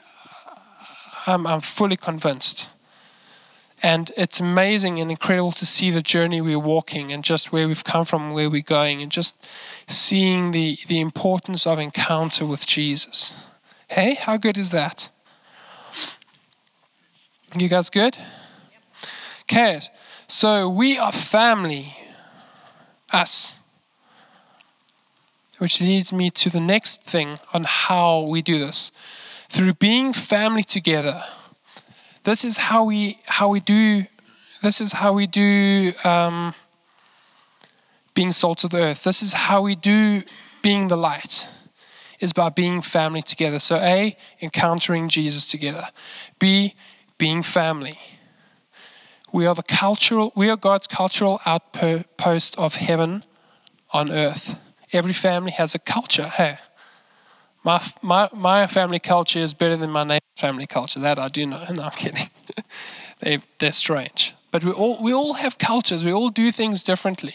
I'm, 1.27 1.47
I'm 1.47 1.61
fully 1.61 1.97
convinced. 1.97 2.69
And 3.83 4.11
it's 4.17 4.41
amazing 4.41 5.01
and 5.01 5.11
incredible 5.11 5.53
to 5.53 5.67
see 5.67 5.91
the 5.91 6.01
journey 6.01 6.41
we're 6.41 6.59
walking 6.59 7.13
and 7.13 7.23
just 7.23 7.53
where 7.53 7.69
we've 7.69 7.85
come 7.85 8.07
from, 8.07 8.33
where 8.33 8.49
we're 8.49 8.63
going, 8.63 9.03
and 9.03 9.13
just 9.13 9.35
seeing 9.87 10.53
the, 10.53 10.79
the 10.89 11.01
importance 11.01 11.67
of 11.67 11.79
encounter 11.79 12.47
with 12.47 12.67
Jesus. 12.67 13.33
Hey, 13.89 14.15
how 14.15 14.39
good 14.39 14.57
is 14.57 14.71
that? 14.71 15.11
You 17.57 17.69
guys 17.69 17.91
good? 17.91 18.17
Okay, 19.43 19.81
so 20.27 20.69
we 20.69 20.99
are 20.99 21.13
family, 21.13 21.95
us. 23.13 23.55
Which 25.59 25.81
leads 25.81 26.13
me 26.13 26.31
to 26.31 26.51
the 26.51 26.61
next 26.61 27.03
thing 27.03 27.39
on 27.55 27.65
how 27.65 28.23
we 28.23 28.43
do 28.43 28.59
this. 28.59 28.91
Through 29.49 29.75
being 29.75 30.13
family 30.13 30.65
together 30.65 31.23
this 32.27 32.45
is 32.45 32.57
how 32.57 32.83
we 32.85 33.19
how 33.25 33.49
we 33.49 33.61
do 33.61 34.05
this 34.63 34.81
is 34.81 34.93
how 34.93 35.13
we 35.13 35.29
do 35.29 35.93
um, 36.03 36.55
being 38.15 38.33
salt 38.33 38.65
of 38.65 38.71
the 38.71 38.79
earth. 38.79 39.05
This 39.05 39.23
is 39.23 39.33
how 39.33 39.63
we 39.63 39.77
do 39.77 40.23
being 40.61 40.89
the 40.89 40.97
light 40.97 41.49
is 42.19 42.33
by 42.33 42.49
being 42.49 42.83
family 42.83 43.23
together. 43.23 43.61
So 43.61 43.77
A, 43.77 44.17
encountering 44.41 45.09
Jesus 45.09 45.47
together. 45.47 45.89
B, 46.41 46.75
being 47.17 47.43
family. 47.45 47.99
We 49.33 49.47
are 49.47 49.55
the 49.55 49.63
cultural 49.63 50.33
we 50.35 50.51
are 50.51 50.57
God's 50.57 50.89
cultural 50.89 51.41
outpost 51.47 52.59
of 52.59 52.75
heaven 52.75 53.23
on 53.91 54.11
earth. 54.11 54.57
Every 54.93 55.13
family 55.13 55.53
has 55.53 55.77
a 55.77 55.79
culture. 55.79 56.29
Hey. 56.29 56.59
My, 57.67 57.85
my, 58.01 58.29
my 58.33 58.69
family 58.69 59.01
culture 59.01 59.41
is 59.41 59.53
better 59.53 59.77
than 59.77 59.91
my 59.91 60.05
neighbor's 60.05 60.39
family 60.39 60.69
culture. 60.69 61.01
That 61.01 61.19
I 61.19 61.27
do 61.27 61.45
know. 61.47 61.65
No, 61.75 61.83
I'm 61.83 61.91
kidding. 61.91 62.31
they, 63.21 63.43
they're 63.59 63.73
strange. 63.73 64.37
But 64.53 64.63
we 64.63 64.71
all, 64.71 65.03
we 65.03 65.13
all 65.13 65.35
have 65.35 65.59
cultures. 65.59 66.05
We 66.05 66.13
all 66.13 66.31
do 66.31 66.53
things 66.53 66.85
differently. 66.85 67.35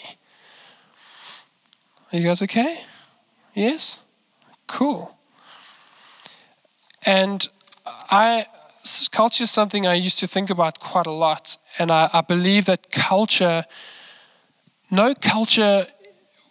Are 2.13 2.17
you 2.17 2.23
guys 2.23 2.41
okay? 2.43 2.79
Yes? 3.53 3.99
Cool. 4.67 5.17
And 7.03 7.45
I 8.09 8.45
culture 9.11 9.43
is 9.43 9.51
something 9.51 9.85
I 9.85 9.95
used 9.95 10.17
to 10.19 10.27
think 10.27 10.49
about 10.49 10.79
quite 10.79 11.07
a 11.07 11.11
lot. 11.11 11.57
And 11.77 11.91
I, 11.91 12.09
I 12.13 12.21
believe 12.21 12.65
that 12.65 12.89
culture, 12.89 13.65
no 14.89 15.13
culture 15.13 15.87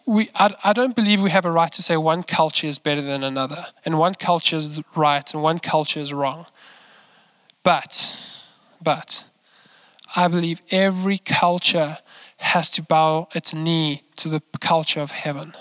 we, 0.05 0.29
I, 0.35 0.53
I 0.63 0.73
don't 0.73 0.95
believe 0.95 1.21
we 1.21 1.29
have 1.29 1.45
a 1.45 1.51
right 1.51 1.71
to 1.73 1.81
say 1.81 1.97
one 1.97 2.23
culture 2.23 2.67
is 2.67 2.79
better 2.79 3.01
than 3.01 3.23
another, 3.23 3.65
and 3.85 3.97
one 3.97 4.15
culture 4.15 4.57
is 4.57 4.79
right 4.95 5.33
and 5.33 5.43
one 5.43 5.59
culture 5.59 5.99
is 5.99 6.13
wrong. 6.13 6.45
But, 7.63 8.19
but, 8.81 9.25
I 10.15 10.27
believe 10.27 10.61
every 10.71 11.19
culture 11.19 11.99
has 12.37 12.69
to 12.71 12.81
bow 12.81 13.27
its 13.35 13.53
knee 13.53 14.03
to 14.17 14.29
the 14.29 14.41
culture 14.59 14.99
of 14.99 15.11
heaven. 15.11 15.53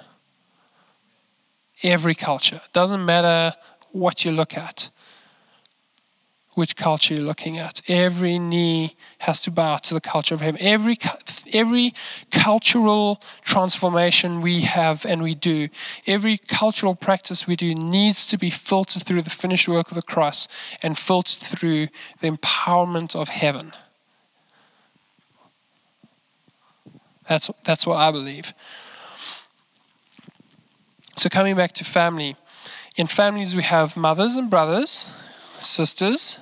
Every 1.82 2.14
culture. 2.14 2.60
Doesn't 2.72 3.04
matter 3.04 3.56
what 3.92 4.24
you 4.24 4.32
look 4.32 4.56
at 4.56 4.90
which 6.60 6.76
culture 6.76 7.14
you're 7.14 7.24
looking 7.24 7.56
at. 7.56 7.80
Every 7.88 8.38
knee 8.38 8.94
has 9.18 9.40
to 9.40 9.50
bow 9.50 9.78
to 9.78 9.94
the 9.94 10.00
culture 10.00 10.34
of 10.34 10.42
heaven. 10.42 10.60
Every, 10.60 10.98
every 11.54 11.94
cultural 12.30 13.22
transformation 13.42 14.42
we 14.42 14.60
have 14.60 15.06
and 15.06 15.22
we 15.22 15.34
do, 15.34 15.70
every 16.06 16.36
cultural 16.36 16.94
practice 16.94 17.46
we 17.46 17.56
do 17.56 17.74
needs 17.74 18.26
to 18.26 18.36
be 18.36 18.50
filtered 18.50 19.04
through 19.04 19.22
the 19.22 19.30
finished 19.30 19.68
work 19.68 19.90
of 19.90 19.94
the 19.94 20.02
cross 20.02 20.48
and 20.82 20.98
filtered 20.98 21.40
through 21.40 21.88
the 22.20 22.30
empowerment 22.30 23.16
of 23.16 23.28
heaven. 23.28 23.72
That's, 27.26 27.48
that's 27.64 27.86
what 27.86 27.96
I 27.96 28.12
believe. 28.12 28.52
So, 31.16 31.30
coming 31.30 31.56
back 31.56 31.72
to 31.72 31.84
family, 31.84 32.36
in 32.96 33.06
families 33.06 33.56
we 33.56 33.62
have 33.62 33.96
mothers 33.96 34.36
and 34.36 34.50
brothers 34.50 35.08
sisters 35.58 36.38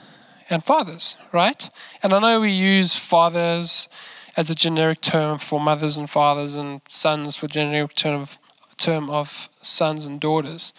and 0.51 0.65
fathers, 0.65 1.17
right? 1.33 1.69
And 2.03 2.13
I 2.13 2.21
know 2.21 2.41
we 2.41 2.53
use 2.53 2.95
fathers 2.95 3.89
as 4.37 4.51
a 4.51 4.55
generic 4.55 5.01
term 5.01 5.39
for 5.39 5.61
mothers 5.61 5.97
and 5.97 6.09
fathers 6.09 6.55
and 6.55 6.81
sons 6.89 7.37
for 7.37 7.49
generic 7.49 7.95
term 7.95 8.23
of, 8.23 8.39
term 8.77 9.11
of 9.11 9.49
sons 9.63 10.07
and 10.07 10.21
daughters. 10.21 10.73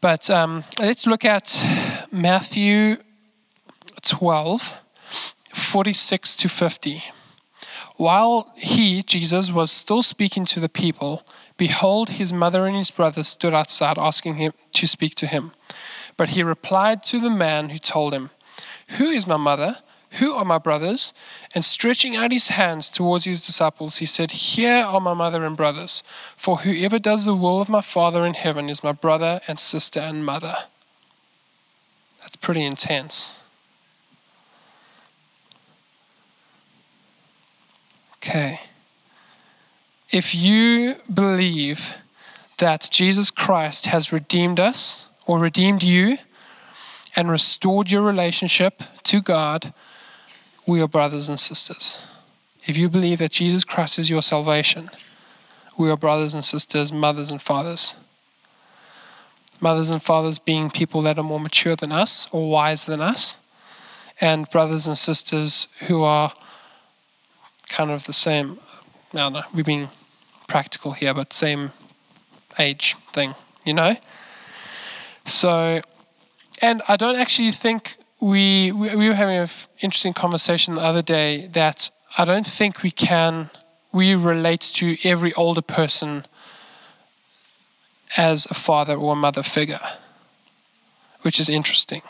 But 0.00 0.30
um, 0.30 0.64
let's 0.78 1.06
look 1.06 1.24
at 1.24 1.60
Matthew 2.12 2.98
12, 4.02 4.74
46 5.54 6.36
to 6.36 6.48
50. 6.48 7.02
While 7.96 8.52
he, 8.54 9.02
Jesus, 9.02 9.50
was 9.50 9.72
still 9.72 10.04
speaking 10.04 10.44
to 10.46 10.60
the 10.60 10.68
people, 10.68 11.26
behold, 11.56 12.10
his 12.10 12.32
mother 12.32 12.64
and 12.66 12.76
his 12.76 12.92
brothers 12.92 13.26
stood 13.26 13.52
outside 13.52 13.98
asking 13.98 14.36
him 14.36 14.52
to 14.74 14.86
speak 14.86 15.16
to 15.16 15.26
him. 15.26 15.50
But 16.18 16.30
he 16.30 16.42
replied 16.42 17.02
to 17.04 17.20
the 17.20 17.30
man 17.30 17.70
who 17.70 17.78
told 17.78 18.12
him, 18.12 18.28
Who 18.98 19.06
is 19.06 19.26
my 19.26 19.38
mother? 19.38 19.78
Who 20.12 20.34
are 20.34 20.44
my 20.44 20.58
brothers? 20.58 21.14
And 21.54 21.64
stretching 21.64 22.16
out 22.16 22.32
his 22.32 22.48
hands 22.48 22.90
towards 22.90 23.24
his 23.24 23.44
disciples, 23.44 23.98
he 23.98 24.06
said, 24.06 24.32
Here 24.32 24.84
are 24.84 25.00
my 25.00 25.14
mother 25.14 25.44
and 25.44 25.56
brothers. 25.56 26.02
For 26.36 26.58
whoever 26.58 26.98
does 26.98 27.24
the 27.24 27.34
will 27.34 27.60
of 27.60 27.68
my 27.68 27.82
Father 27.82 28.26
in 28.26 28.34
heaven 28.34 28.68
is 28.68 28.82
my 28.82 28.92
brother 28.92 29.40
and 29.46 29.58
sister 29.60 30.00
and 30.00 30.26
mother. 30.26 30.56
That's 32.20 32.36
pretty 32.36 32.64
intense. 32.64 33.38
Okay. 38.16 38.60
If 40.10 40.34
you 40.34 40.96
believe 41.12 41.92
that 42.56 42.88
Jesus 42.90 43.30
Christ 43.30 43.86
has 43.86 44.12
redeemed 44.12 44.58
us 44.58 45.04
or 45.28 45.38
redeemed 45.38 45.82
you 45.82 46.16
and 47.14 47.30
restored 47.30 47.90
your 47.90 48.02
relationship 48.02 48.82
to 49.04 49.20
God, 49.20 49.74
we 50.66 50.80
are 50.80 50.88
brothers 50.88 51.28
and 51.28 51.38
sisters. 51.38 52.00
If 52.66 52.76
you 52.76 52.88
believe 52.88 53.18
that 53.18 53.30
Jesus 53.30 53.62
Christ 53.62 53.98
is 53.98 54.08
your 54.08 54.22
salvation, 54.22 54.90
we 55.78 55.90
are 55.90 55.96
brothers 55.96 56.32
and 56.34 56.44
sisters, 56.44 56.90
mothers 56.90 57.30
and 57.30 57.40
fathers. 57.40 57.94
Mothers 59.60 59.90
and 59.90 60.02
fathers 60.02 60.38
being 60.38 60.70
people 60.70 61.02
that 61.02 61.18
are 61.18 61.22
more 61.22 61.40
mature 61.40 61.76
than 61.76 61.92
us 61.92 62.26
or 62.32 62.50
wiser 62.50 62.90
than 62.90 63.02
us, 63.02 63.36
and 64.20 64.48
brothers 64.50 64.86
and 64.86 64.96
sisters 64.96 65.68
who 65.88 66.02
are 66.02 66.32
kind 67.68 67.90
of 67.90 68.04
the 68.04 68.12
same. 68.12 68.58
No, 69.12 69.42
we're 69.54 69.64
being 69.64 69.90
practical 70.48 70.92
here, 70.92 71.12
but 71.12 71.32
same 71.34 71.72
age 72.58 72.96
thing, 73.12 73.34
you 73.64 73.74
know? 73.74 73.94
So, 75.28 75.82
and 76.62 76.82
I 76.88 76.96
don't 76.96 77.16
actually 77.16 77.52
think 77.52 77.96
we, 78.20 78.72
we, 78.72 78.96
we 78.96 79.08
were 79.08 79.14
having 79.14 79.36
an 79.36 79.48
interesting 79.80 80.14
conversation 80.14 80.74
the 80.74 80.82
other 80.82 81.02
day 81.02 81.48
that 81.48 81.90
I 82.16 82.24
don't 82.24 82.46
think 82.46 82.82
we 82.82 82.90
can, 82.90 83.50
we 83.92 84.14
relate 84.14 84.62
to 84.76 84.96
every 85.04 85.34
older 85.34 85.60
person 85.60 86.24
as 88.16 88.46
a 88.50 88.54
father 88.54 88.96
or 88.96 89.12
a 89.12 89.16
mother 89.16 89.42
figure, 89.42 89.80
which 91.22 91.38
is 91.38 91.50
interesting. 91.50 92.02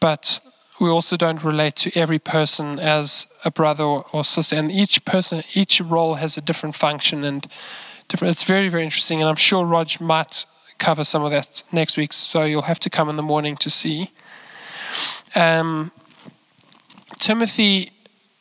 But 0.00 0.40
we 0.80 0.88
also 0.88 1.16
don't 1.16 1.44
relate 1.44 1.76
to 1.76 1.98
every 1.98 2.18
person 2.18 2.78
as 2.78 3.26
a 3.44 3.50
brother 3.50 3.84
or, 3.84 4.06
or, 4.12 4.24
sister, 4.24 4.56
and 4.56 4.70
each 4.70 5.04
person, 5.04 5.42
each 5.52 5.80
role 5.80 6.14
has 6.14 6.38
a 6.38 6.40
different 6.40 6.76
function 6.76 7.24
and 7.24 7.46
different. 8.08 8.32
It's 8.32 8.42
very, 8.42 8.68
very 8.68 8.84
interesting, 8.84 9.20
and 9.20 9.28
I'm 9.28 9.36
sure 9.36 9.64
Rog 9.64 10.00
might 10.00 10.46
cover 10.78 11.04
some 11.04 11.24
of 11.24 11.30
that 11.30 11.62
next 11.72 11.96
week. 11.96 12.12
So 12.12 12.44
you'll 12.44 12.62
have 12.62 12.78
to 12.80 12.90
come 12.90 13.08
in 13.08 13.16
the 13.16 13.22
morning 13.22 13.56
to 13.58 13.70
see. 13.70 14.12
Um, 15.34 15.92
Timothy, 17.18 17.92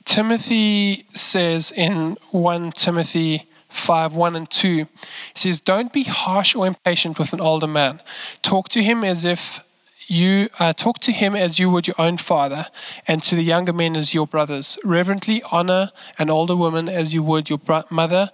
Timothy 0.05 1.05
says 1.13 1.71
in 1.71 2.17
one 2.31 2.71
Timothy 2.71 3.47
5 3.69 4.15
1 4.15 4.35
and 4.35 4.49
2. 4.49 4.75
He 4.75 4.87
says, 5.35 5.59
Don't 5.59 5.91
be 5.91 6.03
harsh 6.03 6.55
or 6.55 6.65
impatient 6.65 7.19
with 7.19 7.33
an 7.33 7.41
older 7.41 7.67
man. 7.67 8.01
Talk 8.41 8.69
to 8.69 8.83
him 8.83 9.03
as 9.03 9.25
if 9.25 9.59
you 10.07 10.49
uh, 10.57 10.71
talk 10.71 10.99
to 10.99 11.11
him 11.11 11.35
as 11.35 11.59
you 11.59 11.69
would 11.69 11.85
your 11.85 11.99
own 11.99 12.17
father, 12.17 12.67
and 13.07 13.21
to 13.23 13.35
the 13.35 13.43
younger 13.43 13.73
men 13.73 13.97
as 13.97 14.13
your 14.13 14.25
brothers. 14.25 14.77
Reverently 14.83 15.43
honor 15.51 15.91
an 16.17 16.29
older 16.29 16.55
woman 16.55 16.87
as 16.87 17.13
you 17.13 17.21
would 17.23 17.49
your 17.49 17.59
bro- 17.59 17.83
mother, 17.89 18.31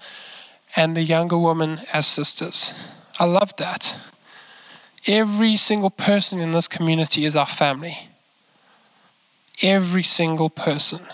and 0.75 0.95
the 0.95 1.03
younger 1.03 1.37
woman 1.37 1.81
as 1.91 2.07
sisters. 2.07 2.73
I 3.19 3.25
love 3.25 3.55
that. 3.57 3.95
Every 5.05 5.57
single 5.57 5.89
person 5.89 6.39
in 6.39 6.51
this 6.51 6.67
community 6.67 7.25
is 7.25 7.35
our 7.35 7.47
family. 7.47 8.09
Every 9.61 10.03
single 10.03 10.49
person. 10.49 11.05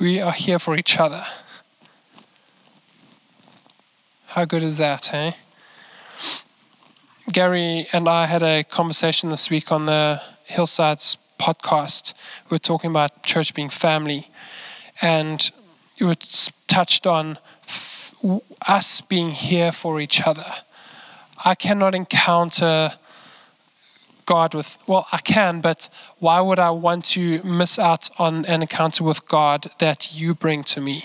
We 0.00 0.20
are 0.20 0.32
here 0.32 0.58
for 0.58 0.76
each 0.76 0.98
other. 0.98 1.24
How 4.26 4.44
good 4.44 4.64
is 4.64 4.78
that, 4.78 5.14
eh? 5.14 5.32
Gary 7.30 7.86
and 7.92 8.08
I 8.08 8.26
had 8.26 8.42
a 8.42 8.64
conversation 8.64 9.30
this 9.30 9.48
week 9.48 9.70
on 9.70 9.86
the 9.86 10.20
Hillsides 10.44 11.16
podcast. 11.40 12.12
We 12.50 12.56
were 12.56 12.58
talking 12.58 12.90
about 12.90 13.22
church 13.22 13.54
being 13.54 13.70
family, 13.70 14.28
and 15.00 15.50
were 16.00 16.16
touched 16.66 17.06
on 17.06 17.38
us 18.66 19.00
being 19.02 19.30
here 19.30 19.72
for 19.72 20.00
each 20.00 20.26
other. 20.26 20.46
I 21.44 21.54
cannot 21.54 21.94
encounter 21.94 22.92
God 24.26 24.54
with, 24.54 24.78
well, 24.86 25.06
I 25.12 25.18
can, 25.18 25.60
but 25.60 25.88
why 26.18 26.40
would 26.40 26.58
I 26.58 26.70
want 26.70 27.04
to 27.06 27.42
miss 27.42 27.78
out 27.78 28.08
on 28.18 28.44
an 28.46 28.62
encounter 28.62 29.04
with 29.04 29.26
God 29.28 29.70
that 29.78 30.14
you 30.14 30.34
bring 30.34 30.64
to 30.64 30.80
me? 30.80 31.04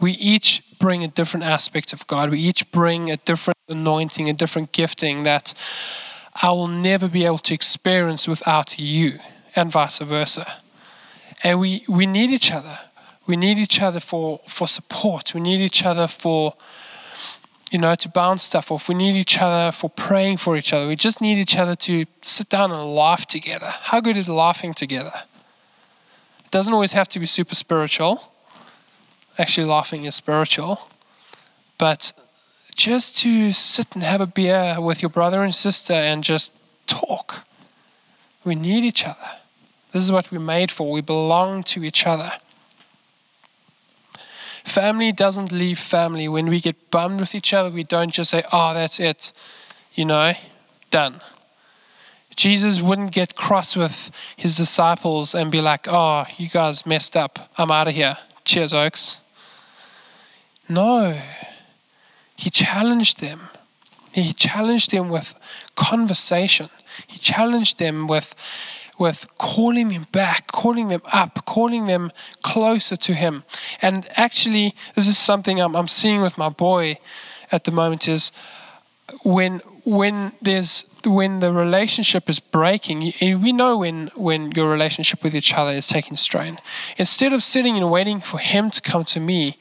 We 0.00 0.12
each 0.12 0.62
bring 0.80 1.04
a 1.04 1.08
different 1.08 1.44
aspect 1.44 1.92
of 1.92 2.06
God. 2.06 2.30
We 2.30 2.40
each 2.40 2.70
bring 2.72 3.10
a 3.10 3.16
different 3.18 3.58
anointing, 3.68 4.28
a 4.28 4.32
different 4.32 4.72
gifting 4.72 5.22
that 5.24 5.54
I 6.34 6.50
will 6.50 6.68
never 6.68 7.08
be 7.08 7.24
able 7.24 7.38
to 7.38 7.54
experience 7.54 8.26
without 8.26 8.78
you, 8.78 9.18
and 9.54 9.70
vice 9.70 9.98
versa. 9.98 10.63
And 11.44 11.60
we, 11.60 11.84
we 11.88 12.06
need 12.06 12.30
each 12.30 12.50
other. 12.50 12.78
We 13.26 13.36
need 13.36 13.58
each 13.58 13.80
other 13.80 14.00
for, 14.00 14.40
for 14.48 14.66
support. 14.66 15.32
We 15.34 15.40
need 15.40 15.60
each 15.60 15.84
other 15.84 16.08
for 16.08 16.54
you 17.74 17.80
know, 17.80 17.92
to 17.96 18.08
bounce 18.08 18.44
stuff 18.44 18.70
off. 18.70 18.88
We 18.88 18.94
need 18.94 19.16
each 19.16 19.38
other 19.38 19.72
for 19.72 19.90
praying 19.90 20.36
for 20.36 20.56
each 20.56 20.72
other. 20.72 20.86
We 20.86 20.94
just 20.94 21.20
need 21.20 21.38
each 21.38 21.56
other 21.56 21.74
to 21.74 22.04
sit 22.22 22.48
down 22.48 22.70
and 22.70 22.94
laugh 22.94 23.26
together. 23.26 23.66
How 23.66 24.00
good 24.00 24.16
is 24.16 24.28
laughing 24.28 24.74
together? 24.74 25.12
It 26.44 26.52
doesn't 26.52 26.72
always 26.72 26.92
have 26.92 27.08
to 27.08 27.18
be 27.18 27.26
super 27.26 27.56
spiritual. 27.56 28.30
Actually, 29.38 29.66
laughing 29.66 30.04
is 30.04 30.14
spiritual. 30.14 30.88
But 31.76 32.12
just 32.76 33.16
to 33.18 33.50
sit 33.50 33.88
and 33.94 34.04
have 34.04 34.20
a 34.20 34.26
beer 34.26 34.76
with 34.78 35.02
your 35.02 35.10
brother 35.10 35.42
and 35.42 35.52
sister 35.52 35.94
and 35.94 36.22
just 36.22 36.52
talk. 36.86 37.44
We 38.44 38.54
need 38.54 38.84
each 38.84 39.04
other. 39.04 39.30
This 39.94 40.02
is 40.02 40.10
what 40.10 40.32
we're 40.32 40.40
made 40.40 40.72
for. 40.72 40.90
We 40.90 41.02
belong 41.02 41.62
to 41.62 41.84
each 41.84 42.04
other. 42.04 42.32
Family 44.64 45.12
doesn't 45.12 45.52
leave 45.52 45.78
family. 45.78 46.26
When 46.26 46.46
we 46.48 46.60
get 46.60 46.90
bummed 46.90 47.20
with 47.20 47.32
each 47.32 47.54
other, 47.54 47.70
we 47.70 47.84
don't 47.84 48.10
just 48.10 48.30
say, 48.30 48.42
oh, 48.50 48.74
that's 48.74 48.98
it, 48.98 49.32
you 49.92 50.04
know, 50.04 50.32
done. 50.90 51.20
Jesus 52.34 52.80
wouldn't 52.80 53.12
get 53.12 53.36
cross 53.36 53.76
with 53.76 54.10
his 54.36 54.56
disciples 54.56 55.32
and 55.32 55.52
be 55.52 55.60
like, 55.60 55.86
oh, 55.88 56.24
you 56.38 56.48
guys 56.48 56.84
messed 56.84 57.16
up. 57.16 57.38
I'm 57.56 57.70
out 57.70 57.86
of 57.86 57.94
here. 57.94 58.16
Cheers, 58.44 58.72
Oaks. 58.72 59.18
No. 60.68 61.16
He 62.34 62.50
challenged 62.50 63.20
them. 63.20 63.42
He 64.10 64.32
challenged 64.32 64.90
them 64.90 65.08
with 65.08 65.36
conversation. 65.76 66.68
He 67.06 67.20
challenged 67.20 67.78
them 67.78 68.08
with 68.08 68.34
with 68.98 69.26
calling 69.38 69.88
them 69.88 70.06
back, 70.12 70.46
calling 70.48 70.88
them 70.88 71.02
up, 71.12 71.44
calling 71.46 71.86
them 71.86 72.12
closer 72.42 72.96
to 72.96 73.14
Him. 73.14 73.44
And 73.82 74.08
actually, 74.16 74.74
this 74.94 75.08
is 75.08 75.18
something 75.18 75.60
I'm, 75.60 75.74
I'm 75.74 75.88
seeing 75.88 76.22
with 76.22 76.38
my 76.38 76.48
boy 76.48 76.98
at 77.50 77.64
the 77.64 77.70
moment 77.70 78.08
is 78.08 78.32
when 79.22 79.60
when 79.84 80.32
there's 80.40 80.84
when 81.04 81.40
the 81.40 81.52
relationship 81.52 82.30
is 82.30 82.40
breaking, 82.40 83.12
we 83.20 83.52
know 83.52 83.76
when 83.78 84.10
when 84.14 84.52
your 84.52 84.70
relationship 84.70 85.22
with 85.22 85.34
each 85.34 85.52
other 85.52 85.72
is 85.72 85.86
taking 85.86 86.16
strain. 86.16 86.58
Instead 86.96 87.32
of 87.32 87.42
sitting 87.44 87.76
and 87.76 87.90
waiting 87.90 88.20
for 88.20 88.38
him 88.38 88.70
to 88.70 88.80
come 88.80 89.04
to 89.04 89.20
me, 89.20 89.58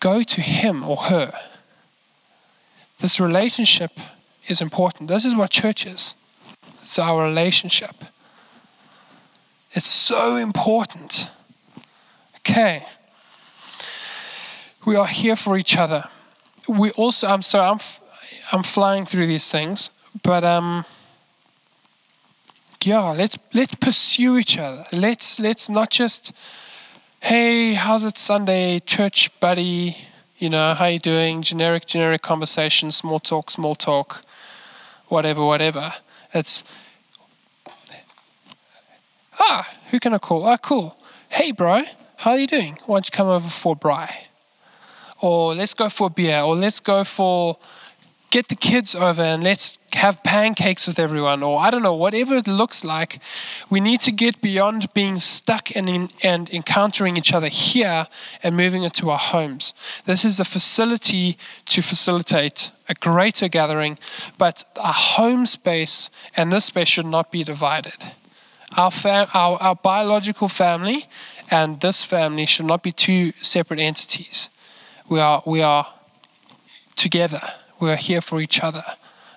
go 0.00 0.22
to 0.22 0.40
him 0.40 0.82
or 0.82 0.96
her. 0.96 1.32
This 3.00 3.20
relationship 3.20 3.92
is 4.48 4.60
important. 4.60 5.08
This 5.08 5.24
is 5.24 5.34
what 5.34 5.50
church 5.50 5.86
is. 5.86 6.14
It's 6.82 6.98
our 6.98 7.22
relationship. 7.24 7.96
It's 9.74 9.88
so 9.88 10.36
important. 10.36 11.28
Okay. 12.38 12.86
We 14.86 14.94
are 14.94 15.06
here 15.06 15.34
for 15.34 15.58
each 15.58 15.76
other. 15.76 16.04
We 16.68 16.92
also, 16.92 17.26
I'm 17.26 17.42
sorry, 17.42 17.68
I'm, 17.68 17.80
I'm 18.52 18.62
flying 18.62 19.04
through 19.04 19.26
these 19.26 19.50
things, 19.50 19.90
but 20.22 20.44
um, 20.44 20.84
yeah, 22.82 23.10
let's 23.10 23.36
let's 23.52 23.74
pursue 23.74 24.36
each 24.36 24.58
other. 24.58 24.84
Let's 24.92 25.40
let's 25.40 25.68
not 25.68 25.90
just, 25.90 26.32
hey, 27.20 27.74
how's 27.74 28.04
it 28.04 28.16
Sunday, 28.16 28.80
church 28.80 29.30
buddy? 29.40 29.96
You 30.38 30.50
know, 30.50 30.74
how 30.74 30.86
you 30.86 30.98
doing? 30.98 31.42
Generic, 31.42 31.86
generic 31.86 32.22
conversation, 32.22 32.92
small 32.92 33.18
talk, 33.18 33.50
small 33.50 33.74
talk, 33.74 34.22
whatever, 35.08 35.44
whatever. 35.44 35.94
It's 36.32 36.62
Ah, 39.38 39.68
who 39.90 40.00
can 40.00 40.14
I 40.14 40.18
call? 40.18 40.44
Ah, 40.44 40.56
cool. 40.56 40.96
Hey, 41.28 41.52
bro, 41.52 41.82
how 42.16 42.32
are 42.32 42.38
you 42.38 42.46
doing? 42.46 42.78
Why 42.86 42.96
don't 42.96 43.06
you 43.06 43.10
come 43.10 43.28
over 43.28 43.48
for 43.48 43.76
braai? 43.76 44.10
Or 45.20 45.54
let's 45.54 45.74
go 45.74 45.88
for 45.88 46.06
a 46.08 46.10
beer, 46.10 46.40
or 46.40 46.54
let's 46.54 46.80
go 46.80 47.04
for 47.04 47.58
get 48.30 48.48
the 48.48 48.56
kids 48.56 48.96
over 48.96 49.22
and 49.22 49.44
let's 49.44 49.78
have 49.92 50.20
pancakes 50.24 50.88
with 50.88 50.98
everyone, 50.98 51.40
or 51.42 51.60
I 51.60 51.70
don't 51.70 51.84
know, 51.84 51.94
whatever 51.94 52.36
it 52.36 52.48
looks 52.48 52.82
like. 52.82 53.20
We 53.70 53.78
need 53.78 54.00
to 54.00 54.10
get 54.10 54.40
beyond 54.40 54.92
being 54.92 55.20
stuck 55.20 55.74
and, 55.76 55.88
in, 55.88 56.10
and 56.20 56.50
encountering 56.50 57.16
each 57.16 57.32
other 57.32 57.46
here 57.46 58.08
and 58.42 58.56
moving 58.56 58.82
into 58.82 59.08
our 59.10 59.18
homes. 59.18 59.72
This 60.04 60.24
is 60.24 60.40
a 60.40 60.44
facility 60.44 61.38
to 61.66 61.80
facilitate 61.80 62.72
a 62.88 62.94
greater 62.94 63.46
gathering, 63.46 63.98
but 64.36 64.64
our 64.76 64.92
home 64.92 65.46
space 65.46 66.10
and 66.36 66.52
this 66.52 66.64
space 66.64 66.88
should 66.88 67.06
not 67.06 67.30
be 67.30 67.44
divided 67.44 68.14
our, 68.76 68.90
fam- 68.90 69.28
our, 69.34 69.56
our 69.62 69.76
biological 69.76 70.48
family 70.48 71.06
and 71.50 71.80
this 71.80 72.02
family 72.02 72.46
should 72.46 72.66
not 72.66 72.82
be 72.82 72.92
two 72.92 73.32
separate 73.42 73.80
entities. 73.80 74.48
We 75.08 75.20
are 75.20 75.42
we 75.46 75.62
are 75.62 75.86
together. 76.96 77.40
We 77.80 77.90
are 77.90 77.96
here 77.96 78.20
for 78.20 78.40
each 78.40 78.60
other. 78.60 78.84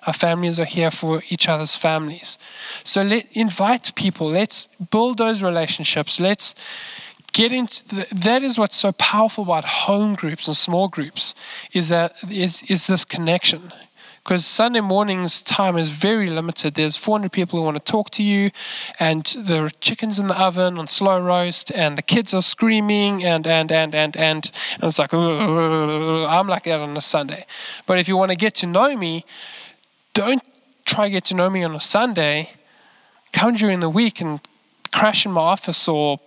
Our 0.06 0.12
families 0.14 0.58
are 0.58 0.64
here 0.64 0.90
for 0.90 1.22
each 1.28 1.48
other's 1.48 1.76
families. 1.76 2.38
So 2.84 3.02
let 3.02 3.26
invite 3.32 3.94
people. 3.94 4.28
Let's 4.28 4.68
build 4.90 5.18
those 5.18 5.42
relationships. 5.42 6.18
Let's 6.18 6.54
get 7.32 7.52
into 7.52 7.86
the, 7.94 8.06
that 8.12 8.42
is 8.42 8.58
what's 8.58 8.76
so 8.76 8.92
powerful 8.92 9.44
about 9.44 9.64
home 9.64 10.14
groups 10.14 10.46
and 10.46 10.56
small 10.56 10.88
groups 10.88 11.34
is 11.72 11.88
that 11.88 12.14
is 12.30 12.62
is 12.68 12.86
this 12.86 13.04
connection 13.04 13.72
because 14.28 14.44
Sunday 14.44 14.82
morning's 14.82 15.40
time 15.40 15.78
is 15.78 15.88
very 15.88 16.28
limited. 16.28 16.74
There's 16.74 16.98
400 16.98 17.32
people 17.32 17.58
who 17.58 17.64
want 17.64 17.82
to 17.82 17.92
talk 17.92 18.10
to 18.10 18.22
you, 18.22 18.50
and 19.00 19.24
there 19.38 19.64
are 19.64 19.70
chickens 19.80 20.18
in 20.18 20.26
the 20.26 20.38
oven 20.38 20.76
on 20.76 20.86
slow 20.86 21.18
roast, 21.18 21.70
and 21.70 21.96
the 21.96 22.02
kids 22.02 22.34
are 22.34 22.42
screaming, 22.42 23.24
and 23.24 23.46
and 23.46 23.72
and 23.72 23.94
and 23.94 24.14
and, 24.18 24.52
and 24.52 24.52
it's 24.82 24.98
like 24.98 25.14
I'm 25.14 26.46
like 26.46 26.64
that 26.64 26.78
on 26.78 26.94
a 26.94 27.00
Sunday. 27.00 27.46
But 27.86 28.00
if 28.00 28.06
you 28.06 28.18
want 28.18 28.30
to 28.30 28.36
get 28.36 28.54
to 28.56 28.66
know 28.66 28.94
me, 28.94 29.24
don't 30.12 30.42
try 30.84 31.08
get 31.08 31.24
to 31.26 31.34
know 31.34 31.48
me 31.48 31.64
on 31.64 31.74
a 31.74 31.80
Sunday. 31.80 32.50
Come 33.32 33.54
during 33.54 33.80
the 33.80 33.88
week 33.88 34.20
and 34.20 34.40
crash 34.92 35.24
in 35.24 35.32
my 35.32 35.40
office 35.40 35.88
or 35.88 36.20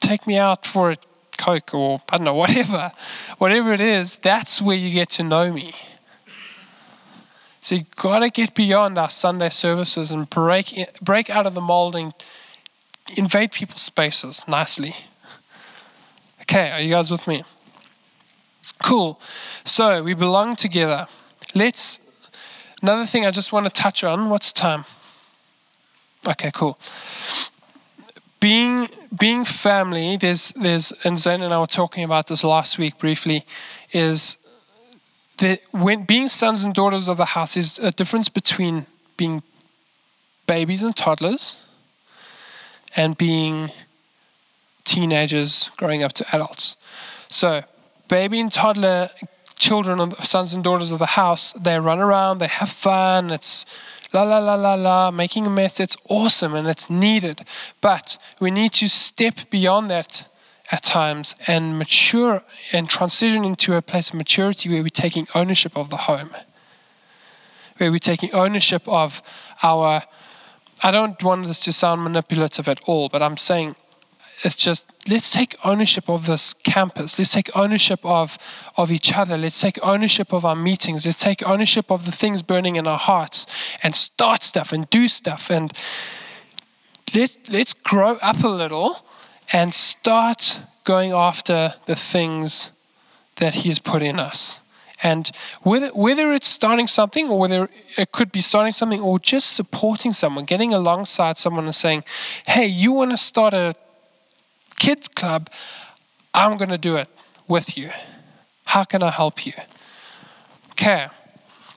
take 0.00 0.26
me 0.26 0.36
out 0.36 0.66
for 0.66 0.90
a 0.90 0.96
Coke 1.36 1.72
or 1.72 2.02
I 2.08 2.16
don't 2.16 2.24
know, 2.24 2.34
whatever. 2.44 2.90
Whatever 3.38 3.72
it 3.72 3.80
is, 3.80 4.18
that's 4.24 4.60
where 4.60 4.76
you 4.76 4.92
get 4.92 5.10
to 5.10 5.22
know 5.22 5.52
me. 5.52 5.72
So 7.60 7.74
you've 7.74 7.90
got 7.96 8.20
to 8.20 8.30
get 8.30 8.54
beyond 8.54 8.98
our 8.98 9.10
Sunday 9.10 9.50
services 9.50 10.10
and 10.10 10.28
break, 10.30 10.88
break 11.02 11.28
out 11.28 11.46
of 11.46 11.54
the 11.54 11.60
molding, 11.60 12.12
invade 13.16 13.52
people's 13.52 13.82
spaces 13.82 14.44
nicely. 14.46 14.94
Okay, 16.42 16.70
are 16.70 16.80
you 16.80 16.90
guys 16.90 17.10
with 17.10 17.26
me? 17.26 17.44
Cool. 18.82 19.20
So 19.64 20.02
we 20.02 20.14
belong 20.14 20.56
together. 20.56 21.06
Let's. 21.54 22.00
Another 22.80 23.06
thing 23.06 23.26
I 23.26 23.30
just 23.30 23.52
want 23.52 23.66
to 23.66 23.70
touch 23.70 24.04
on. 24.04 24.30
What's 24.30 24.52
time? 24.52 24.84
Okay, 26.26 26.50
cool. 26.54 26.78
Being 28.40 28.88
being 29.18 29.44
family. 29.44 30.16
There's 30.16 30.52
there's 30.54 30.92
and 31.04 31.18
Zane 31.18 31.42
and 31.42 31.52
I 31.52 31.58
were 31.58 31.66
talking 31.66 32.04
about 32.04 32.28
this 32.28 32.44
last 32.44 32.78
week 32.78 32.98
briefly. 32.98 33.44
Is 33.92 34.36
that 35.38 35.60
when 35.70 36.04
being 36.04 36.28
sons 36.28 36.64
and 36.64 36.74
daughters 36.74 37.08
of 37.08 37.16
the 37.16 37.24
house 37.24 37.56
is 37.56 37.78
a 37.78 37.90
difference 37.90 38.28
between 38.28 38.86
being 39.16 39.42
babies 40.46 40.82
and 40.82 40.96
toddlers 40.96 41.56
and 42.96 43.16
being 43.16 43.70
teenagers 44.84 45.70
growing 45.76 46.02
up 46.02 46.12
to 46.14 46.26
adults. 46.34 46.76
So, 47.28 47.62
baby 48.08 48.40
and 48.40 48.50
toddler 48.50 49.10
children 49.56 50.00
of 50.00 50.14
sons 50.24 50.54
and 50.54 50.64
daughters 50.64 50.90
of 50.90 50.98
the 50.98 51.06
house, 51.06 51.52
they 51.52 51.78
run 51.78 51.98
around, 51.98 52.38
they 52.38 52.46
have 52.46 52.70
fun, 52.70 53.30
it's 53.30 53.66
la 54.12 54.22
la 54.22 54.38
la 54.38 54.54
la 54.54 54.74
la, 54.74 55.10
making 55.10 55.46
a 55.46 55.50
mess. 55.50 55.80
It's 55.80 55.96
awesome 56.08 56.54
and 56.54 56.66
it's 56.66 56.88
needed. 56.88 57.44
But 57.80 58.18
we 58.40 58.50
need 58.50 58.72
to 58.74 58.88
step 58.88 59.34
beyond 59.50 59.90
that 59.90 60.26
at 60.70 60.82
times 60.82 61.34
and 61.46 61.78
mature 61.78 62.42
and 62.72 62.88
transition 62.88 63.44
into 63.44 63.74
a 63.74 63.82
place 63.82 64.10
of 64.10 64.14
maturity 64.14 64.68
where 64.68 64.82
we're 64.82 64.88
taking 64.88 65.26
ownership 65.34 65.76
of 65.76 65.90
the 65.90 65.96
home, 65.96 66.30
where 67.78 67.90
we're 67.90 67.98
taking 67.98 68.32
ownership 68.32 68.82
of 68.86 69.22
our. 69.62 70.02
I 70.80 70.90
don't 70.92 71.20
want 71.22 71.46
this 71.46 71.60
to 71.60 71.72
sound 71.72 72.04
manipulative 72.04 72.68
at 72.68 72.80
all, 72.86 73.08
but 73.08 73.20
I'm 73.20 73.36
saying 73.36 73.74
it's 74.44 74.54
just 74.54 74.84
let's 75.08 75.30
take 75.30 75.56
ownership 75.64 76.08
of 76.08 76.26
this 76.26 76.54
campus. 76.54 77.18
Let's 77.18 77.32
take 77.32 77.54
ownership 77.56 78.00
of, 78.04 78.38
of 78.76 78.92
each 78.92 79.12
other. 79.12 79.36
Let's 79.36 79.60
take 79.60 79.78
ownership 79.82 80.32
of 80.32 80.44
our 80.44 80.54
meetings. 80.54 81.04
Let's 81.04 81.18
take 81.18 81.42
ownership 81.46 81.90
of 81.90 82.04
the 82.04 82.12
things 82.12 82.42
burning 82.42 82.76
in 82.76 82.86
our 82.86 82.98
hearts 82.98 83.46
and 83.82 83.96
start 83.96 84.44
stuff 84.44 84.72
and 84.72 84.88
do 84.90 85.08
stuff. 85.08 85.50
And 85.50 85.72
let, 87.14 87.36
let's 87.48 87.72
grow 87.72 88.16
up 88.16 88.44
a 88.44 88.48
little 88.48 89.04
and 89.52 89.72
start 89.72 90.60
going 90.84 91.12
after 91.12 91.74
the 91.86 91.96
things 91.96 92.70
that 93.36 93.54
He 93.54 93.68
has 93.68 93.78
put 93.78 94.02
in 94.02 94.18
us. 94.18 94.60
And 95.02 95.30
whether, 95.62 95.88
whether 95.88 96.32
it's 96.32 96.48
starting 96.48 96.88
something 96.88 97.28
or 97.28 97.38
whether 97.38 97.68
it 97.96 98.10
could 98.10 98.32
be 98.32 98.40
starting 98.40 98.72
something 98.72 99.00
or 99.00 99.18
just 99.20 99.52
supporting 99.54 100.12
someone, 100.12 100.44
getting 100.44 100.74
alongside 100.74 101.38
someone 101.38 101.66
and 101.66 101.74
saying, 101.74 102.02
hey, 102.46 102.66
you 102.66 102.92
want 102.92 103.12
to 103.12 103.16
start 103.16 103.54
a 103.54 103.74
kids 104.76 105.06
club? 105.06 105.50
I'm 106.34 106.56
going 106.56 106.70
to 106.70 106.78
do 106.78 106.96
it 106.96 107.08
with 107.46 107.78
you. 107.78 107.90
How 108.64 108.84
can 108.84 109.02
I 109.02 109.10
help 109.10 109.46
you? 109.46 109.52
Okay. 110.72 111.06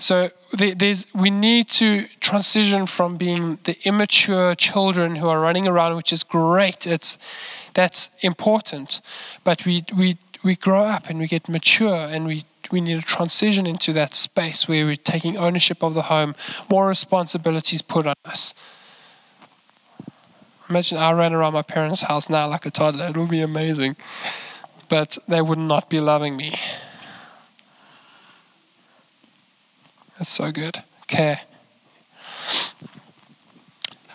So 0.02 0.32
we 0.58 1.30
need 1.30 1.70
to 1.70 2.08
transition 2.22 2.88
from 2.88 3.18
being 3.18 3.60
the 3.66 3.78
immature 3.84 4.56
children 4.56 5.16
who 5.16 5.28
are 5.30 5.40
running 5.40 5.68
around, 5.68 5.96
which 5.96 6.12
is 6.12 6.24
great. 6.24 6.88
It's, 6.88 7.20
that's 7.76 8.10
important. 8.22 9.00
But 9.44 9.64
we, 9.64 9.86
we, 9.96 10.18
we 10.44 10.56
grow 10.56 10.86
up 10.86 11.06
and 11.08 11.20
we 11.20 11.28
get 11.28 11.48
mature 11.48 11.96
and 11.96 12.26
we, 12.26 12.46
we 12.72 12.82
need 12.82 13.00
to 13.00 13.06
transition 13.06 13.68
into 13.68 13.94
that 13.94 14.16
space 14.16 14.68
where 14.68 14.88
we're 14.88 14.96
taking 14.96 15.38
ownership 15.38 15.84
of 15.84 15.94
the 15.94 16.02
home, 16.02 16.34
more 16.68 16.88
responsibilities 16.88 17.84
put 17.84 18.08
on 18.08 18.16
us. 18.26 18.56
Imagine 20.68 20.98
I 20.98 21.12
ran 21.12 21.34
around 21.34 21.54
my 21.54 21.62
parents' 21.62 22.02
house 22.02 22.28
now 22.28 22.50
like 22.50 22.66
a 22.66 22.72
toddler. 22.72 23.10
It 23.10 23.18
would 23.18 23.30
be 23.30 23.42
amazing. 23.42 23.98
But 24.90 25.20
they 25.28 25.44
would 25.44 25.60
not 25.60 25.92
be 25.92 26.00
loving 26.00 26.36
me. 26.36 26.58
That's 30.22 30.34
so 30.34 30.52
good. 30.52 30.84
Okay. 31.06 31.42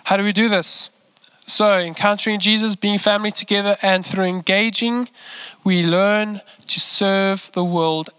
How 0.05 0.17
do 0.17 0.23
we 0.23 0.33
do 0.33 0.49
this? 0.49 0.89
So, 1.49 1.81
encountering 1.81 2.39
Jesus, 2.39 2.77
being 2.77 3.01
family 3.01 3.33
together, 3.33 3.77
and 3.83 4.07
through 4.07 4.27
engaging, 4.27 5.09
we 5.65 5.83
learn 5.83 6.43
to 6.69 6.79
serve 6.79 7.51
the 7.55 7.65
world 7.65 8.11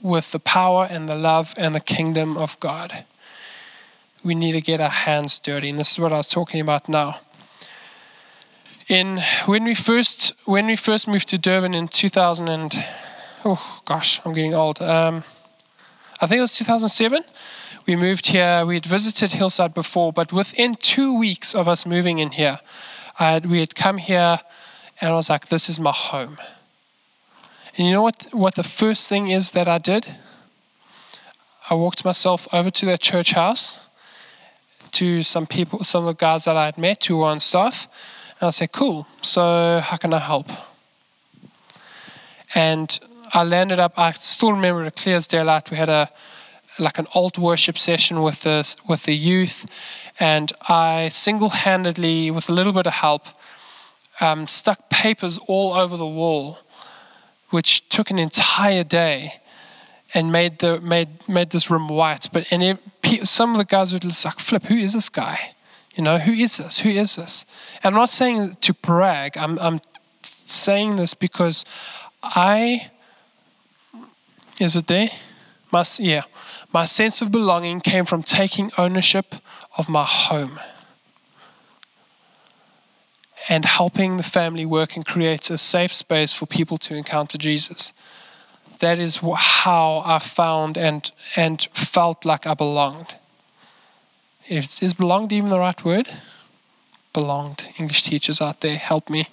with 0.00 0.30
the 0.30 0.38
power 0.38 0.86
and 0.88 1.08
the 1.08 1.16
love 1.16 1.54
and 1.56 1.74
the 1.74 1.80
kingdom 1.80 2.36
of 2.36 2.58
God. 2.60 3.04
We 4.22 4.36
need 4.36 4.52
to 4.52 4.60
get 4.60 4.80
our 4.80 4.88
hands 4.88 5.40
dirty, 5.40 5.70
and 5.70 5.80
this 5.80 5.90
is 5.90 5.98
what 5.98 6.12
I 6.12 6.18
was 6.18 6.28
talking 6.28 6.60
about 6.60 6.88
now. 6.88 7.18
In 8.86 9.20
when 9.46 9.64
we 9.64 9.74
first 9.74 10.34
when 10.44 10.66
we 10.66 10.76
first 10.76 11.08
moved 11.08 11.30
to 11.30 11.38
Durban 11.38 11.74
in 11.74 11.88
2000 11.88 12.48
and 12.48 12.72
oh 13.44 13.80
gosh, 13.86 14.20
I'm 14.24 14.34
getting 14.34 14.54
old. 14.54 14.80
Um, 14.80 15.24
I 16.20 16.26
think 16.26 16.38
it 16.38 16.42
was 16.42 16.56
2007 16.56 17.24
we 17.88 17.96
moved 17.96 18.26
here. 18.26 18.66
We 18.66 18.74
had 18.74 18.84
visited 18.84 19.32
Hillside 19.32 19.72
before, 19.72 20.12
but 20.12 20.30
within 20.30 20.74
two 20.74 21.18
weeks 21.18 21.54
of 21.54 21.68
us 21.68 21.86
moving 21.86 22.18
in 22.18 22.30
here, 22.30 22.60
had, 23.14 23.46
we 23.46 23.60
had 23.60 23.74
come 23.74 23.96
here 23.96 24.38
and 25.00 25.10
I 25.10 25.14
was 25.14 25.30
like, 25.30 25.48
this 25.48 25.70
is 25.70 25.80
my 25.80 25.92
home. 25.92 26.36
And 27.76 27.86
you 27.86 27.94
know 27.94 28.02
what, 28.02 28.28
what 28.32 28.56
the 28.56 28.62
first 28.62 29.08
thing 29.08 29.30
is 29.30 29.52
that 29.52 29.68
I 29.68 29.78
did? 29.78 30.06
I 31.70 31.74
walked 31.74 32.04
myself 32.04 32.46
over 32.52 32.70
to 32.70 32.86
that 32.86 33.00
church 33.00 33.32
house 33.32 33.80
to 34.92 35.22
some 35.22 35.46
people, 35.46 35.82
some 35.84 36.04
of 36.04 36.06
the 36.08 36.18
guys 36.18 36.44
that 36.44 36.56
I 36.56 36.66
had 36.66 36.76
met 36.76 37.04
who 37.06 37.18
were 37.18 37.26
on 37.26 37.40
staff. 37.40 37.88
And 38.40 38.48
I 38.48 38.50
said, 38.50 38.72
cool, 38.72 39.06
so 39.22 39.80
how 39.82 39.96
can 39.96 40.12
I 40.12 40.18
help? 40.18 40.48
And 42.54 42.98
I 43.32 43.44
landed 43.44 43.78
up, 43.78 43.92
I 43.96 44.12
still 44.12 44.52
remember 44.52 44.84
it 44.84 44.96
clear 44.96 45.16
as 45.16 45.26
daylight. 45.26 45.70
We 45.70 45.76
had 45.76 45.88
a, 45.88 46.10
like 46.78 46.98
an 46.98 47.06
alt 47.14 47.38
worship 47.38 47.78
session 47.78 48.22
with 48.22 48.42
the 48.42 48.74
with 48.88 49.02
the 49.02 49.14
youth, 49.14 49.66
and 50.20 50.52
I 50.68 51.08
single-handedly, 51.10 52.30
with 52.30 52.48
a 52.48 52.52
little 52.52 52.72
bit 52.72 52.86
of 52.86 52.92
help, 52.92 53.26
um, 54.20 54.46
stuck 54.46 54.88
papers 54.88 55.38
all 55.46 55.74
over 55.74 55.96
the 55.96 56.06
wall, 56.06 56.58
which 57.50 57.88
took 57.88 58.10
an 58.10 58.18
entire 58.18 58.84
day, 58.84 59.34
and 60.14 60.30
made 60.32 60.60
the 60.60 60.80
made 60.80 61.08
made 61.28 61.50
this 61.50 61.70
room 61.70 61.88
white. 61.88 62.28
But 62.32 62.46
and 62.52 62.62
it, 62.62 63.28
some 63.28 63.52
of 63.52 63.58
the 63.58 63.64
guys 63.64 63.92
would 63.92 64.02
just 64.02 64.24
like, 64.24 64.38
"Flip, 64.38 64.62
who 64.64 64.76
is 64.76 64.92
this 64.92 65.08
guy? 65.08 65.54
You 65.96 66.04
know, 66.04 66.18
who 66.18 66.32
is 66.32 66.58
this? 66.58 66.78
Who 66.78 66.90
is 66.90 67.16
this?" 67.16 67.44
And 67.82 67.94
I'm 67.94 67.98
not 67.98 68.10
saying 68.10 68.56
to 68.60 68.74
brag. 68.74 69.36
I'm 69.36 69.58
I'm 69.58 69.80
saying 70.22 70.96
this 70.96 71.14
because 71.14 71.64
I. 72.22 72.90
Is 74.60 74.76
it 74.76 74.86
there? 74.86 75.08
My, 75.70 75.84
yeah. 75.98 76.22
My 76.72 76.84
sense 76.84 77.20
of 77.22 77.30
belonging 77.30 77.80
came 77.80 78.04
from 78.04 78.22
taking 78.22 78.70
ownership 78.78 79.34
of 79.76 79.88
my 79.88 80.04
home 80.04 80.58
and 83.48 83.64
helping 83.64 84.16
the 84.16 84.22
family 84.22 84.66
work 84.66 84.96
and 84.96 85.06
create 85.06 85.50
a 85.50 85.58
safe 85.58 85.94
space 85.94 86.32
for 86.32 86.46
people 86.46 86.76
to 86.78 86.94
encounter 86.94 87.38
Jesus. 87.38 87.92
That 88.80 88.98
is 88.98 89.20
how 89.36 90.02
I 90.04 90.18
found 90.18 90.76
and, 90.76 91.10
and 91.36 91.66
felt 91.72 92.24
like 92.24 92.46
I 92.46 92.54
belonged. 92.54 93.14
Is, 94.48 94.80
is 94.82 94.94
belonged 94.94 95.32
even 95.32 95.50
the 95.50 95.58
right 95.58 95.82
word? 95.84 96.08
Belonged. 97.12 97.68
English 97.78 98.02
teachers 98.02 98.40
out 98.40 98.60
there, 98.60 98.76
help 98.76 99.08
me. 99.10 99.28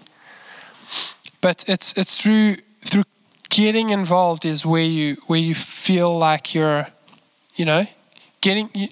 but 1.41 1.63
it's 1.67 1.93
it's 1.95 2.17
through 2.17 2.55
through 2.83 3.03
getting 3.49 3.89
involved 3.89 4.45
is 4.45 4.65
where 4.65 4.84
you 4.84 5.17
where 5.27 5.39
you 5.39 5.55
feel 5.55 6.17
like 6.17 6.53
you're, 6.53 6.88
you 7.55 7.65
know, 7.65 7.86
getting. 8.41 8.69
You, 8.73 8.89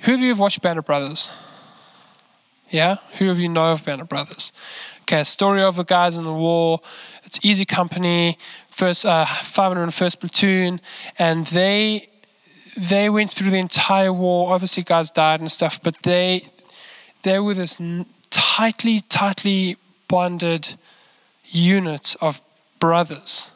who 0.00 0.14
of 0.14 0.20
you 0.20 0.28
have 0.28 0.38
watched 0.38 0.60
Band 0.62 0.78
of 0.78 0.84
Brothers? 0.84 1.30
Yeah, 2.70 2.96
who 3.18 3.30
of 3.30 3.38
you 3.38 3.48
know 3.48 3.72
of 3.72 3.84
Band 3.84 4.00
of 4.00 4.08
Brothers? 4.08 4.50
Okay, 5.02 5.24
story 5.24 5.62
of 5.62 5.76
the 5.76 5.84
guys 5.84 6.16
in 6.16 6.24
the 6.24 6.32
war. 6.32 6.80
It's 7.24 7.38
easy 7.42 7.64
company, 7.64 8.38
first 8.70 9.04
uh, 9.04 9.26
501st 9.26 10.20
platoon, 10.20 10.80
and 11.18 11.46
they 11.46 12.08
they 12.76 13.10
went 13.10 13.32
through 13.32 13.50
the 13.50 13.58
entire 13.58 14.12
war. 14.12 14.52
Obviously, 14.52 14.82
guys 14.82 15.10
died 15.10 15.40
and 15.40 15.52
stuff, 15.52 15.80
but 15.82 15.96
they 16.02 16.48
they 17.22 17.38
were 17.38 17.54
this 17.54 17.76
tightly, 18.30 19.00
tightly 19.02 19.76
bonded 20.08 20.76
unit 21.44 22.16
of 22.20 22.40
brothers. 22.80 23.50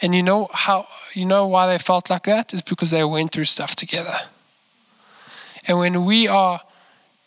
And 0.00 0.14
you 0.14 0.22
know 0.22 0.48
how 0.52 0.86
you 1.14 1.24
know 1.24 1.46
why 1.46 1.66
they 1.66 1.78
felt 1.78 2.08
like 2.10 2.24
that 2.24 2.54
is 2.54 2.62
because 2.62 2.90
they 2.90 3.04
went 3.04 3.32
through 3.32 3.46
stuff 3.46 3.74
together. 3.74 4.16
And 5.66 5.78
when 5.78 6.04
we 6.04 6.28
are 6.28 6.60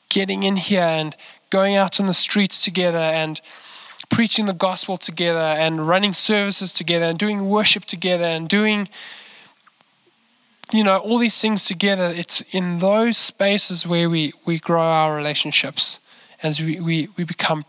getting 0.10 0.44
in 0.44 0.56
here 0.56 0.82
and 0.82 1.16
going 1.50 1.76
out 1.76 2.00
on 2.00 2.06
the 2.06 2.14
streets 2.14 2.64
together 2.64 2.98
and 2.98 3.42
preaching 4.10 4.46
the 4.46 4.54
gospel 4.54 4.98
together 4.98 5.40
and 5.40 5.88
running 5.88 6.14
services 6.14 6.74
together 6.74 7.06
and 7.06 7.18
doing 7.18 7.50
worship 7.50 7.86
together 7.86 8.26
and 8.26 8.50
doing 8.50 8.90
you 10.74 10.84
know 10.84 10.98
all 10.98 11.18
these 11.18 11.40
things 11.40 11.66
together 11.66 12.12
it's 12.16 12.42
in 12.52 12.80
those 12.80 13.18
spaces 13.18 13.86
where 13.86 14.10
we 14.10 14.34
we 14.46 14.60
grow 14.60 14.82
our 14.82 15.16
relationships 15.16 16.00
as 16.44 16.60
we 16.60 16.80
we, 16.80 17.08
we 17.18 17.24
become 17.24 17.64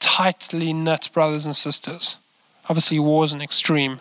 tightly 0.00 0.72
knit 0.72 1.10
brothers 1.12 1.44
and 1.44 1.54
sisters 1.54 2.18
obviously 2.68 2.98
war 2.98 3.24
is 3.24 3.32
an 3.32 3.40
extreme 3.40 4.00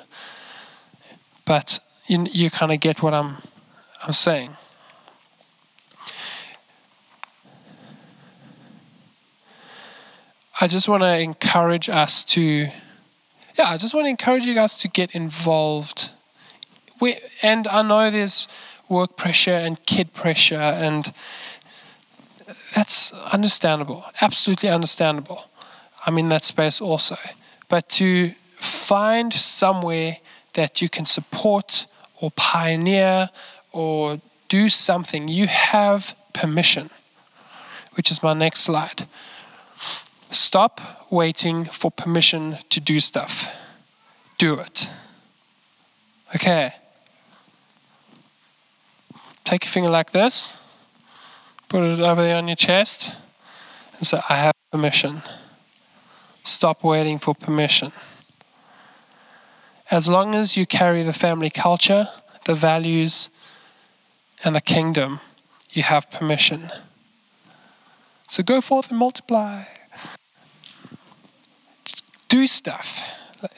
but 1.46 1.80
you, 2.08 2.26
you 2.32 2.50
kind 2.50 2.72
of 2.72 2.80
get 2.80 3.02
what 3.02 3.14
i'm 3.14 3.38
i'm 4.04 4.14
saying 4.14 4.56
I 10.60 10.66
just 10.66 10.88
want 10.88 11.04
to 11.04 11.20
encourage 11.20 11.88
us 11.88 12.24
to, 12.26 12.42
yeah, 12.42 13.70
I 13.70 13.78
just 13.78 13.94
want 13.94 14.06
to 14.06 14.10
encourage 14.10 14.46
you 14.46 14.56
guys 14.56 14.76
to 14.80 14.88
get 14.88 15.12
involved. 15.12 16.10
We, 17.00 17.20
and 17.44 17.68
I 17.68 17.84
know 17.84 18.10
there's 18.10 18.48
work 18.90 19.18
pressure 19.18 19.54
and 19.54 19.84
kid 19.86 20.14
pressure, 20.14 20.56
and 20.56 21.14
that's 22.74 23.14
understandable, 23.14 24.04
absolutely 24.20 24.70
understandable. 24.70 25.46
I'm 26.08 26.18
in 26.18 26.30
that 26.30 26.44
space 26.44 26.82
also. 26.82 27.18
But 27.70 27.88
to 27.90 28.34
find 28.60 29.34
somewhere 29.34 30.18
that 30.54 30.82
you 30.82 30.90
can 30.90 31.06
support 31.06 31.86
or 32.22 32.32
pioneer 32.32 33.30
or 33.72 34.22
do 34.50 34.70
something, 34.70 35.28
you 35.28 35.48
have 35.48 36.16
permission, 36.34 36.90
which 37.96 38.12
is 38.12 38.24
my 38.24 38.34
next 38.34 38.62
slide. 38.62 39.08
Stop 40.32 40.82
waiting 41.10 41.66
for 41.66 41.92
permission 41.92 42.58
to 42.70 42.80
do 42.80 43.00
stuff. 43.00 43.48
Do 44.38 44.56
it. 44.56 44.90
Okay. 46.36 46.74
Take 49.46 49.64
your 49.64 49.72
finger 49.72 49.90
like 49.90 50.12
this, 50.12 50.58
put 51.70 51.82
it 51.82 52.02
over 52.02 52.22
there 52.22 52.36
on 52.36 52.50
your 52.50 52.58
chest, 52.58 53.14
and 53.98 54.06
say, 54.06 54.20
I 54.28 54.36
have 54.36 54.54
permission. 54.74 55.22
Stop 56.44 56.84
waiting 56.84 57.18
for 57.18 57.34
permission. 57.34 57.94
As 59.90 60.08
long 60.08 60.36
as 60.36 60.58
you 60.58 60.66
carry 60.66 61.04
the 61.04 61.14
family 61.14 61.50
culture, 61.50 62.08
the 62.46 62.56
values, 62.56 63.30
and 64.44 64.56
the 64.56 64.62
kingdom, 64.62 65.20
you 65.72 65.84
have 65.84 66.10
permission. 66.12 66.72
So 68.30 68.44
go 68.44 68.62
forth 68.62 68.90
and 68.90 69.00
multiply 69.00 69.64
do 72.28 72.48
stuff. 72.48 73.02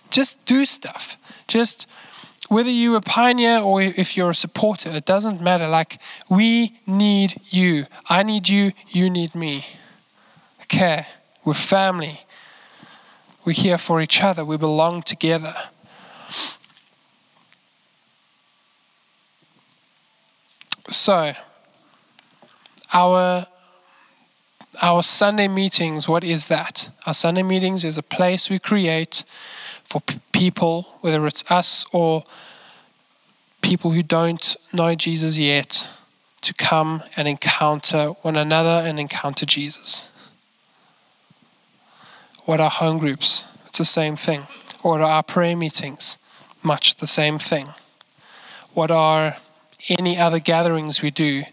Just 0.10 0.44
do 0.46 0.66
stuff. 0.66 1.18
Just 1.48 1.88
whether 2.50 2.70
you're 2.70 2.98
a 2.98 3.02
pioneer 3.02 3.60
or 3.60 3.82
if 3.82 4.18
you're 4.18 4.32
a 4.32 4.36
supporter, 4.36 4.90
it 4.90 5.06
doesn't 5.06 5.42
matter. 5.42 5.68
Like, 5.68 6.00
we 6.30 6.80
need 6.88 7.42
you. 7.50 7.86
I 8.08 8.24
need 8.24 8.50
you. 8.50 8.72
You 8.90 9.10
need 9.10 9.36
me. 9.36 9.66
Okay? 10.64 11.06
We're 11.46 11.54
family. 11.54 12.22
We're 13.46 13.54
here 13.54 13.78
for 13.78 14.02
each 14.02 14.22
other. 14.22 14.44
We 14.44 14.58
belong 14.58 15.04
together. 15.04 15.56
So, 20.90 21.34
our 22.92 23.48
our 24.82 25.04
Sunday 25.04 25.48
meetings, 25.48 26.08
what 26.08 26.24
is 26.24 26.48
that? 26.48 26.90
Our 27.06 27.14
Sunday 27.14 27.44
meetings 27.44 27.84
is 27.84 27.98
a 27.98 28.04
place 28.04 28.50
we 28.50 28.60
create 28.60 29.26
for 29.90 30.00
p- 30.02 30.22
people, 30.32 30.88
whether 31.02 31.26
it's 31.28 31.44
us 31.50 31.86
or 31.92 32.24
people 33.62 33.92
who 33.92 34.04
don't 34.04 34.56
know 34.72 34.96
Jesus 34.96 35.38
yet, 35.38 35.90
to 36.42 36.54
come 36.54 37.04
and 37.18 37.28
encounter 37.28 38.10
one 38.22 38.38
another 38.38 38.88
and 38.88 39.00
encounter 39.00 39.46
Jesus. 39.46 40.08
What 42.46 42.62
are 42.62 42.70
home 42.70 43.00
groups? 43.00 43.44
It's 43.68 43.80
the 43.80 43.86
same 43.86 44.16
thing. 44.16 44.48
Are 44.84 45.02
our 45.02 45.24
prayer 45.24 45.56
meetings? 45.56 46.18
Much 46.64 46.96
the 46.96 47.08
same 47.08 47.40
thing. 47.40 47.70
What 48.74 48.92
are 48.92 49.38
any 49.88 50.18
other 50.18 50.40
gatherings 50.40 51.02
we 51.02 51.12
do? 51.12 51.44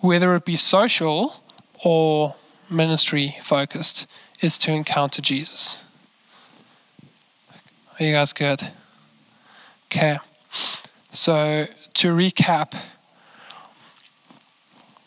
Whether 0.00 0.34
it 0.36 0.44
be 0.44 0.56
social 0.56 1.42
or 1.84 2.34
ministry 2.70 3.36
focused 3.42 4.06
is 4.40 4.58
to 4.58 4.72
encounter 4.72 5.22
Jesus. 5.22 5.84
Are 7.98 8.04
you 8.04 8.12
guys 8.12 8.32
good? 8.32 8.60
Okay. 9.86 10.18
So, 11.12 11.66
to 11.94 12.08
recap, 12.08 12.74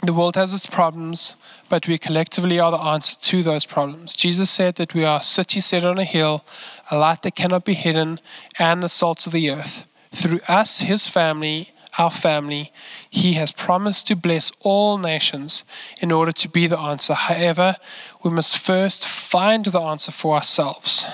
the 0.02 0.14
world 0.14 0.36
has 0.36 0.54
its 0.54 0.66
problems, 0.66 1.36
but 1.70 1.88
we 1.88 1.98
collectively 1.98 2.60
are 2.60 2.72
the 2.72 2.78
answer 2.78 3.16
to 3.20 3.44
those 3.44 3.66
problems. 3.66 4.16
Jesus 4.16 4.50
said 4.50 4.76
that 4.78 4.94
we 4.94 5.04
are 5.04 5.20
a 5.20 5.24
city 5.24 5.60
set 5.60 5.86
on 5.86 6.00
a 6.00 6.06
hill, 6.06 6.46
a 6.90 6.98
light 6.98 7.22
that 7.22 7.36
cannot 7.36 7.66
be 7.66 7.74
hidden, 7.74 8.20
and 8.58 8.82
the 8.82 8.90
salt 8.90 9.26
of 9.28 9.34
the 9.34 9.50
earth. 9.50 9.86
Through 10.14 10.42
us, 10.48 10.80
his 10.80 11.08
family, 11.08 11.74
our 11.98 12.12
family, 12.12 12.72
He 13.10 13.34
has 13.34 13.52
promised 13.52 14.08
to 14.08 14.16
bless 14.16 14.52
all 14.62 14.98
nations 14.98 15.64
in 16.02 16.12
order 16.12 16.32
to 16.32 16.50
be 16.50 16.68
the 16.68 16.80
answer. 16.80 17.14
However, 17.14 17.76
we 18.24 18.32
must 18.32 18.58
first 18.58 19.06
find 19.06 19.66
the 19.66 19.80
answer 19.80 20.12
for 20.12 20.36
ourselves. 20.36 21.06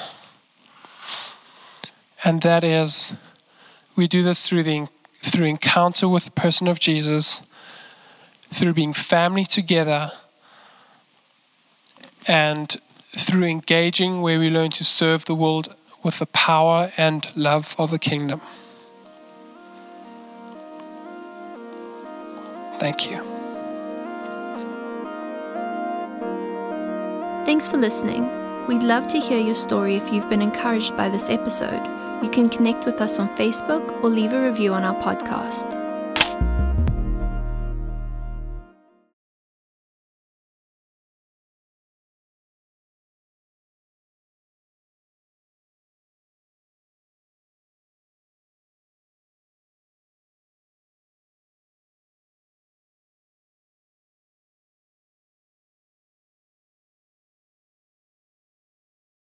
And 2.24 2.42
that 2.42 2.64
is, 2.64 3.14
we 3.96 4.08
do 4.08 4.24
this 4.24 4.48
through, 4.48 4.64
the, 4.64 4.88
through 5.24 5.46
encounter 5.46 6.08
with 6.08 6.26
the 6.26 6.32
person 6.32 6.68
of 6.68 6.80
Jesus, 6.80 7.42
through 8.54 8.74
being 8.74 8.94
family 8.94 9.46
together, 9.46 10.12
and 12.28 12.80
through 13.18 13.44
engaging 13.44 14.22
where 14.22 14.40
we 14.40 14.50
learn 14.50 14.72
to 14.72 14.84
serve 14.84 15.26
the 15.26 15.36
world 15.36 15.76
with 16.04 16.20
the 16.20 16.26
power 16.28 16.92
and 16.98 17.28
love 17.36 17.76
of 17.78 17.92
the 17.92 18.00
kingdom. 18.00 18.42
Thank 22.80 23.10
you. 23.10 23.18
Thanks 27.46 27.68
for 27.68 27.78
listening. 27.78 28.28
We'd 28.68 28.84
love 28.84 29.08
to 29.08 29.20
hear 29.20 29.40
your 29.40 29.56
story 29.56 29.96
if 29.96 30.12
you've 30.12 30.30
been 30.30 30.42
encouraged 30.42 30.98
by 30.98 31.10
this 31.10 31.30
episode. 31.30 31.84
You 32.24 32.30
can 32.30 32.50
connect 32.50 32.86
with 32.86 33.02
us 33.02 33.20
on 33.20 33.30
Facebook 33.36 34.04
or 34.04 34.10
leave 34.10 34.34
a 34.34 34.42
review 34.42 34.74
on 34.74 34.84
our 34.84 34.96
podcast. 34.96 35.85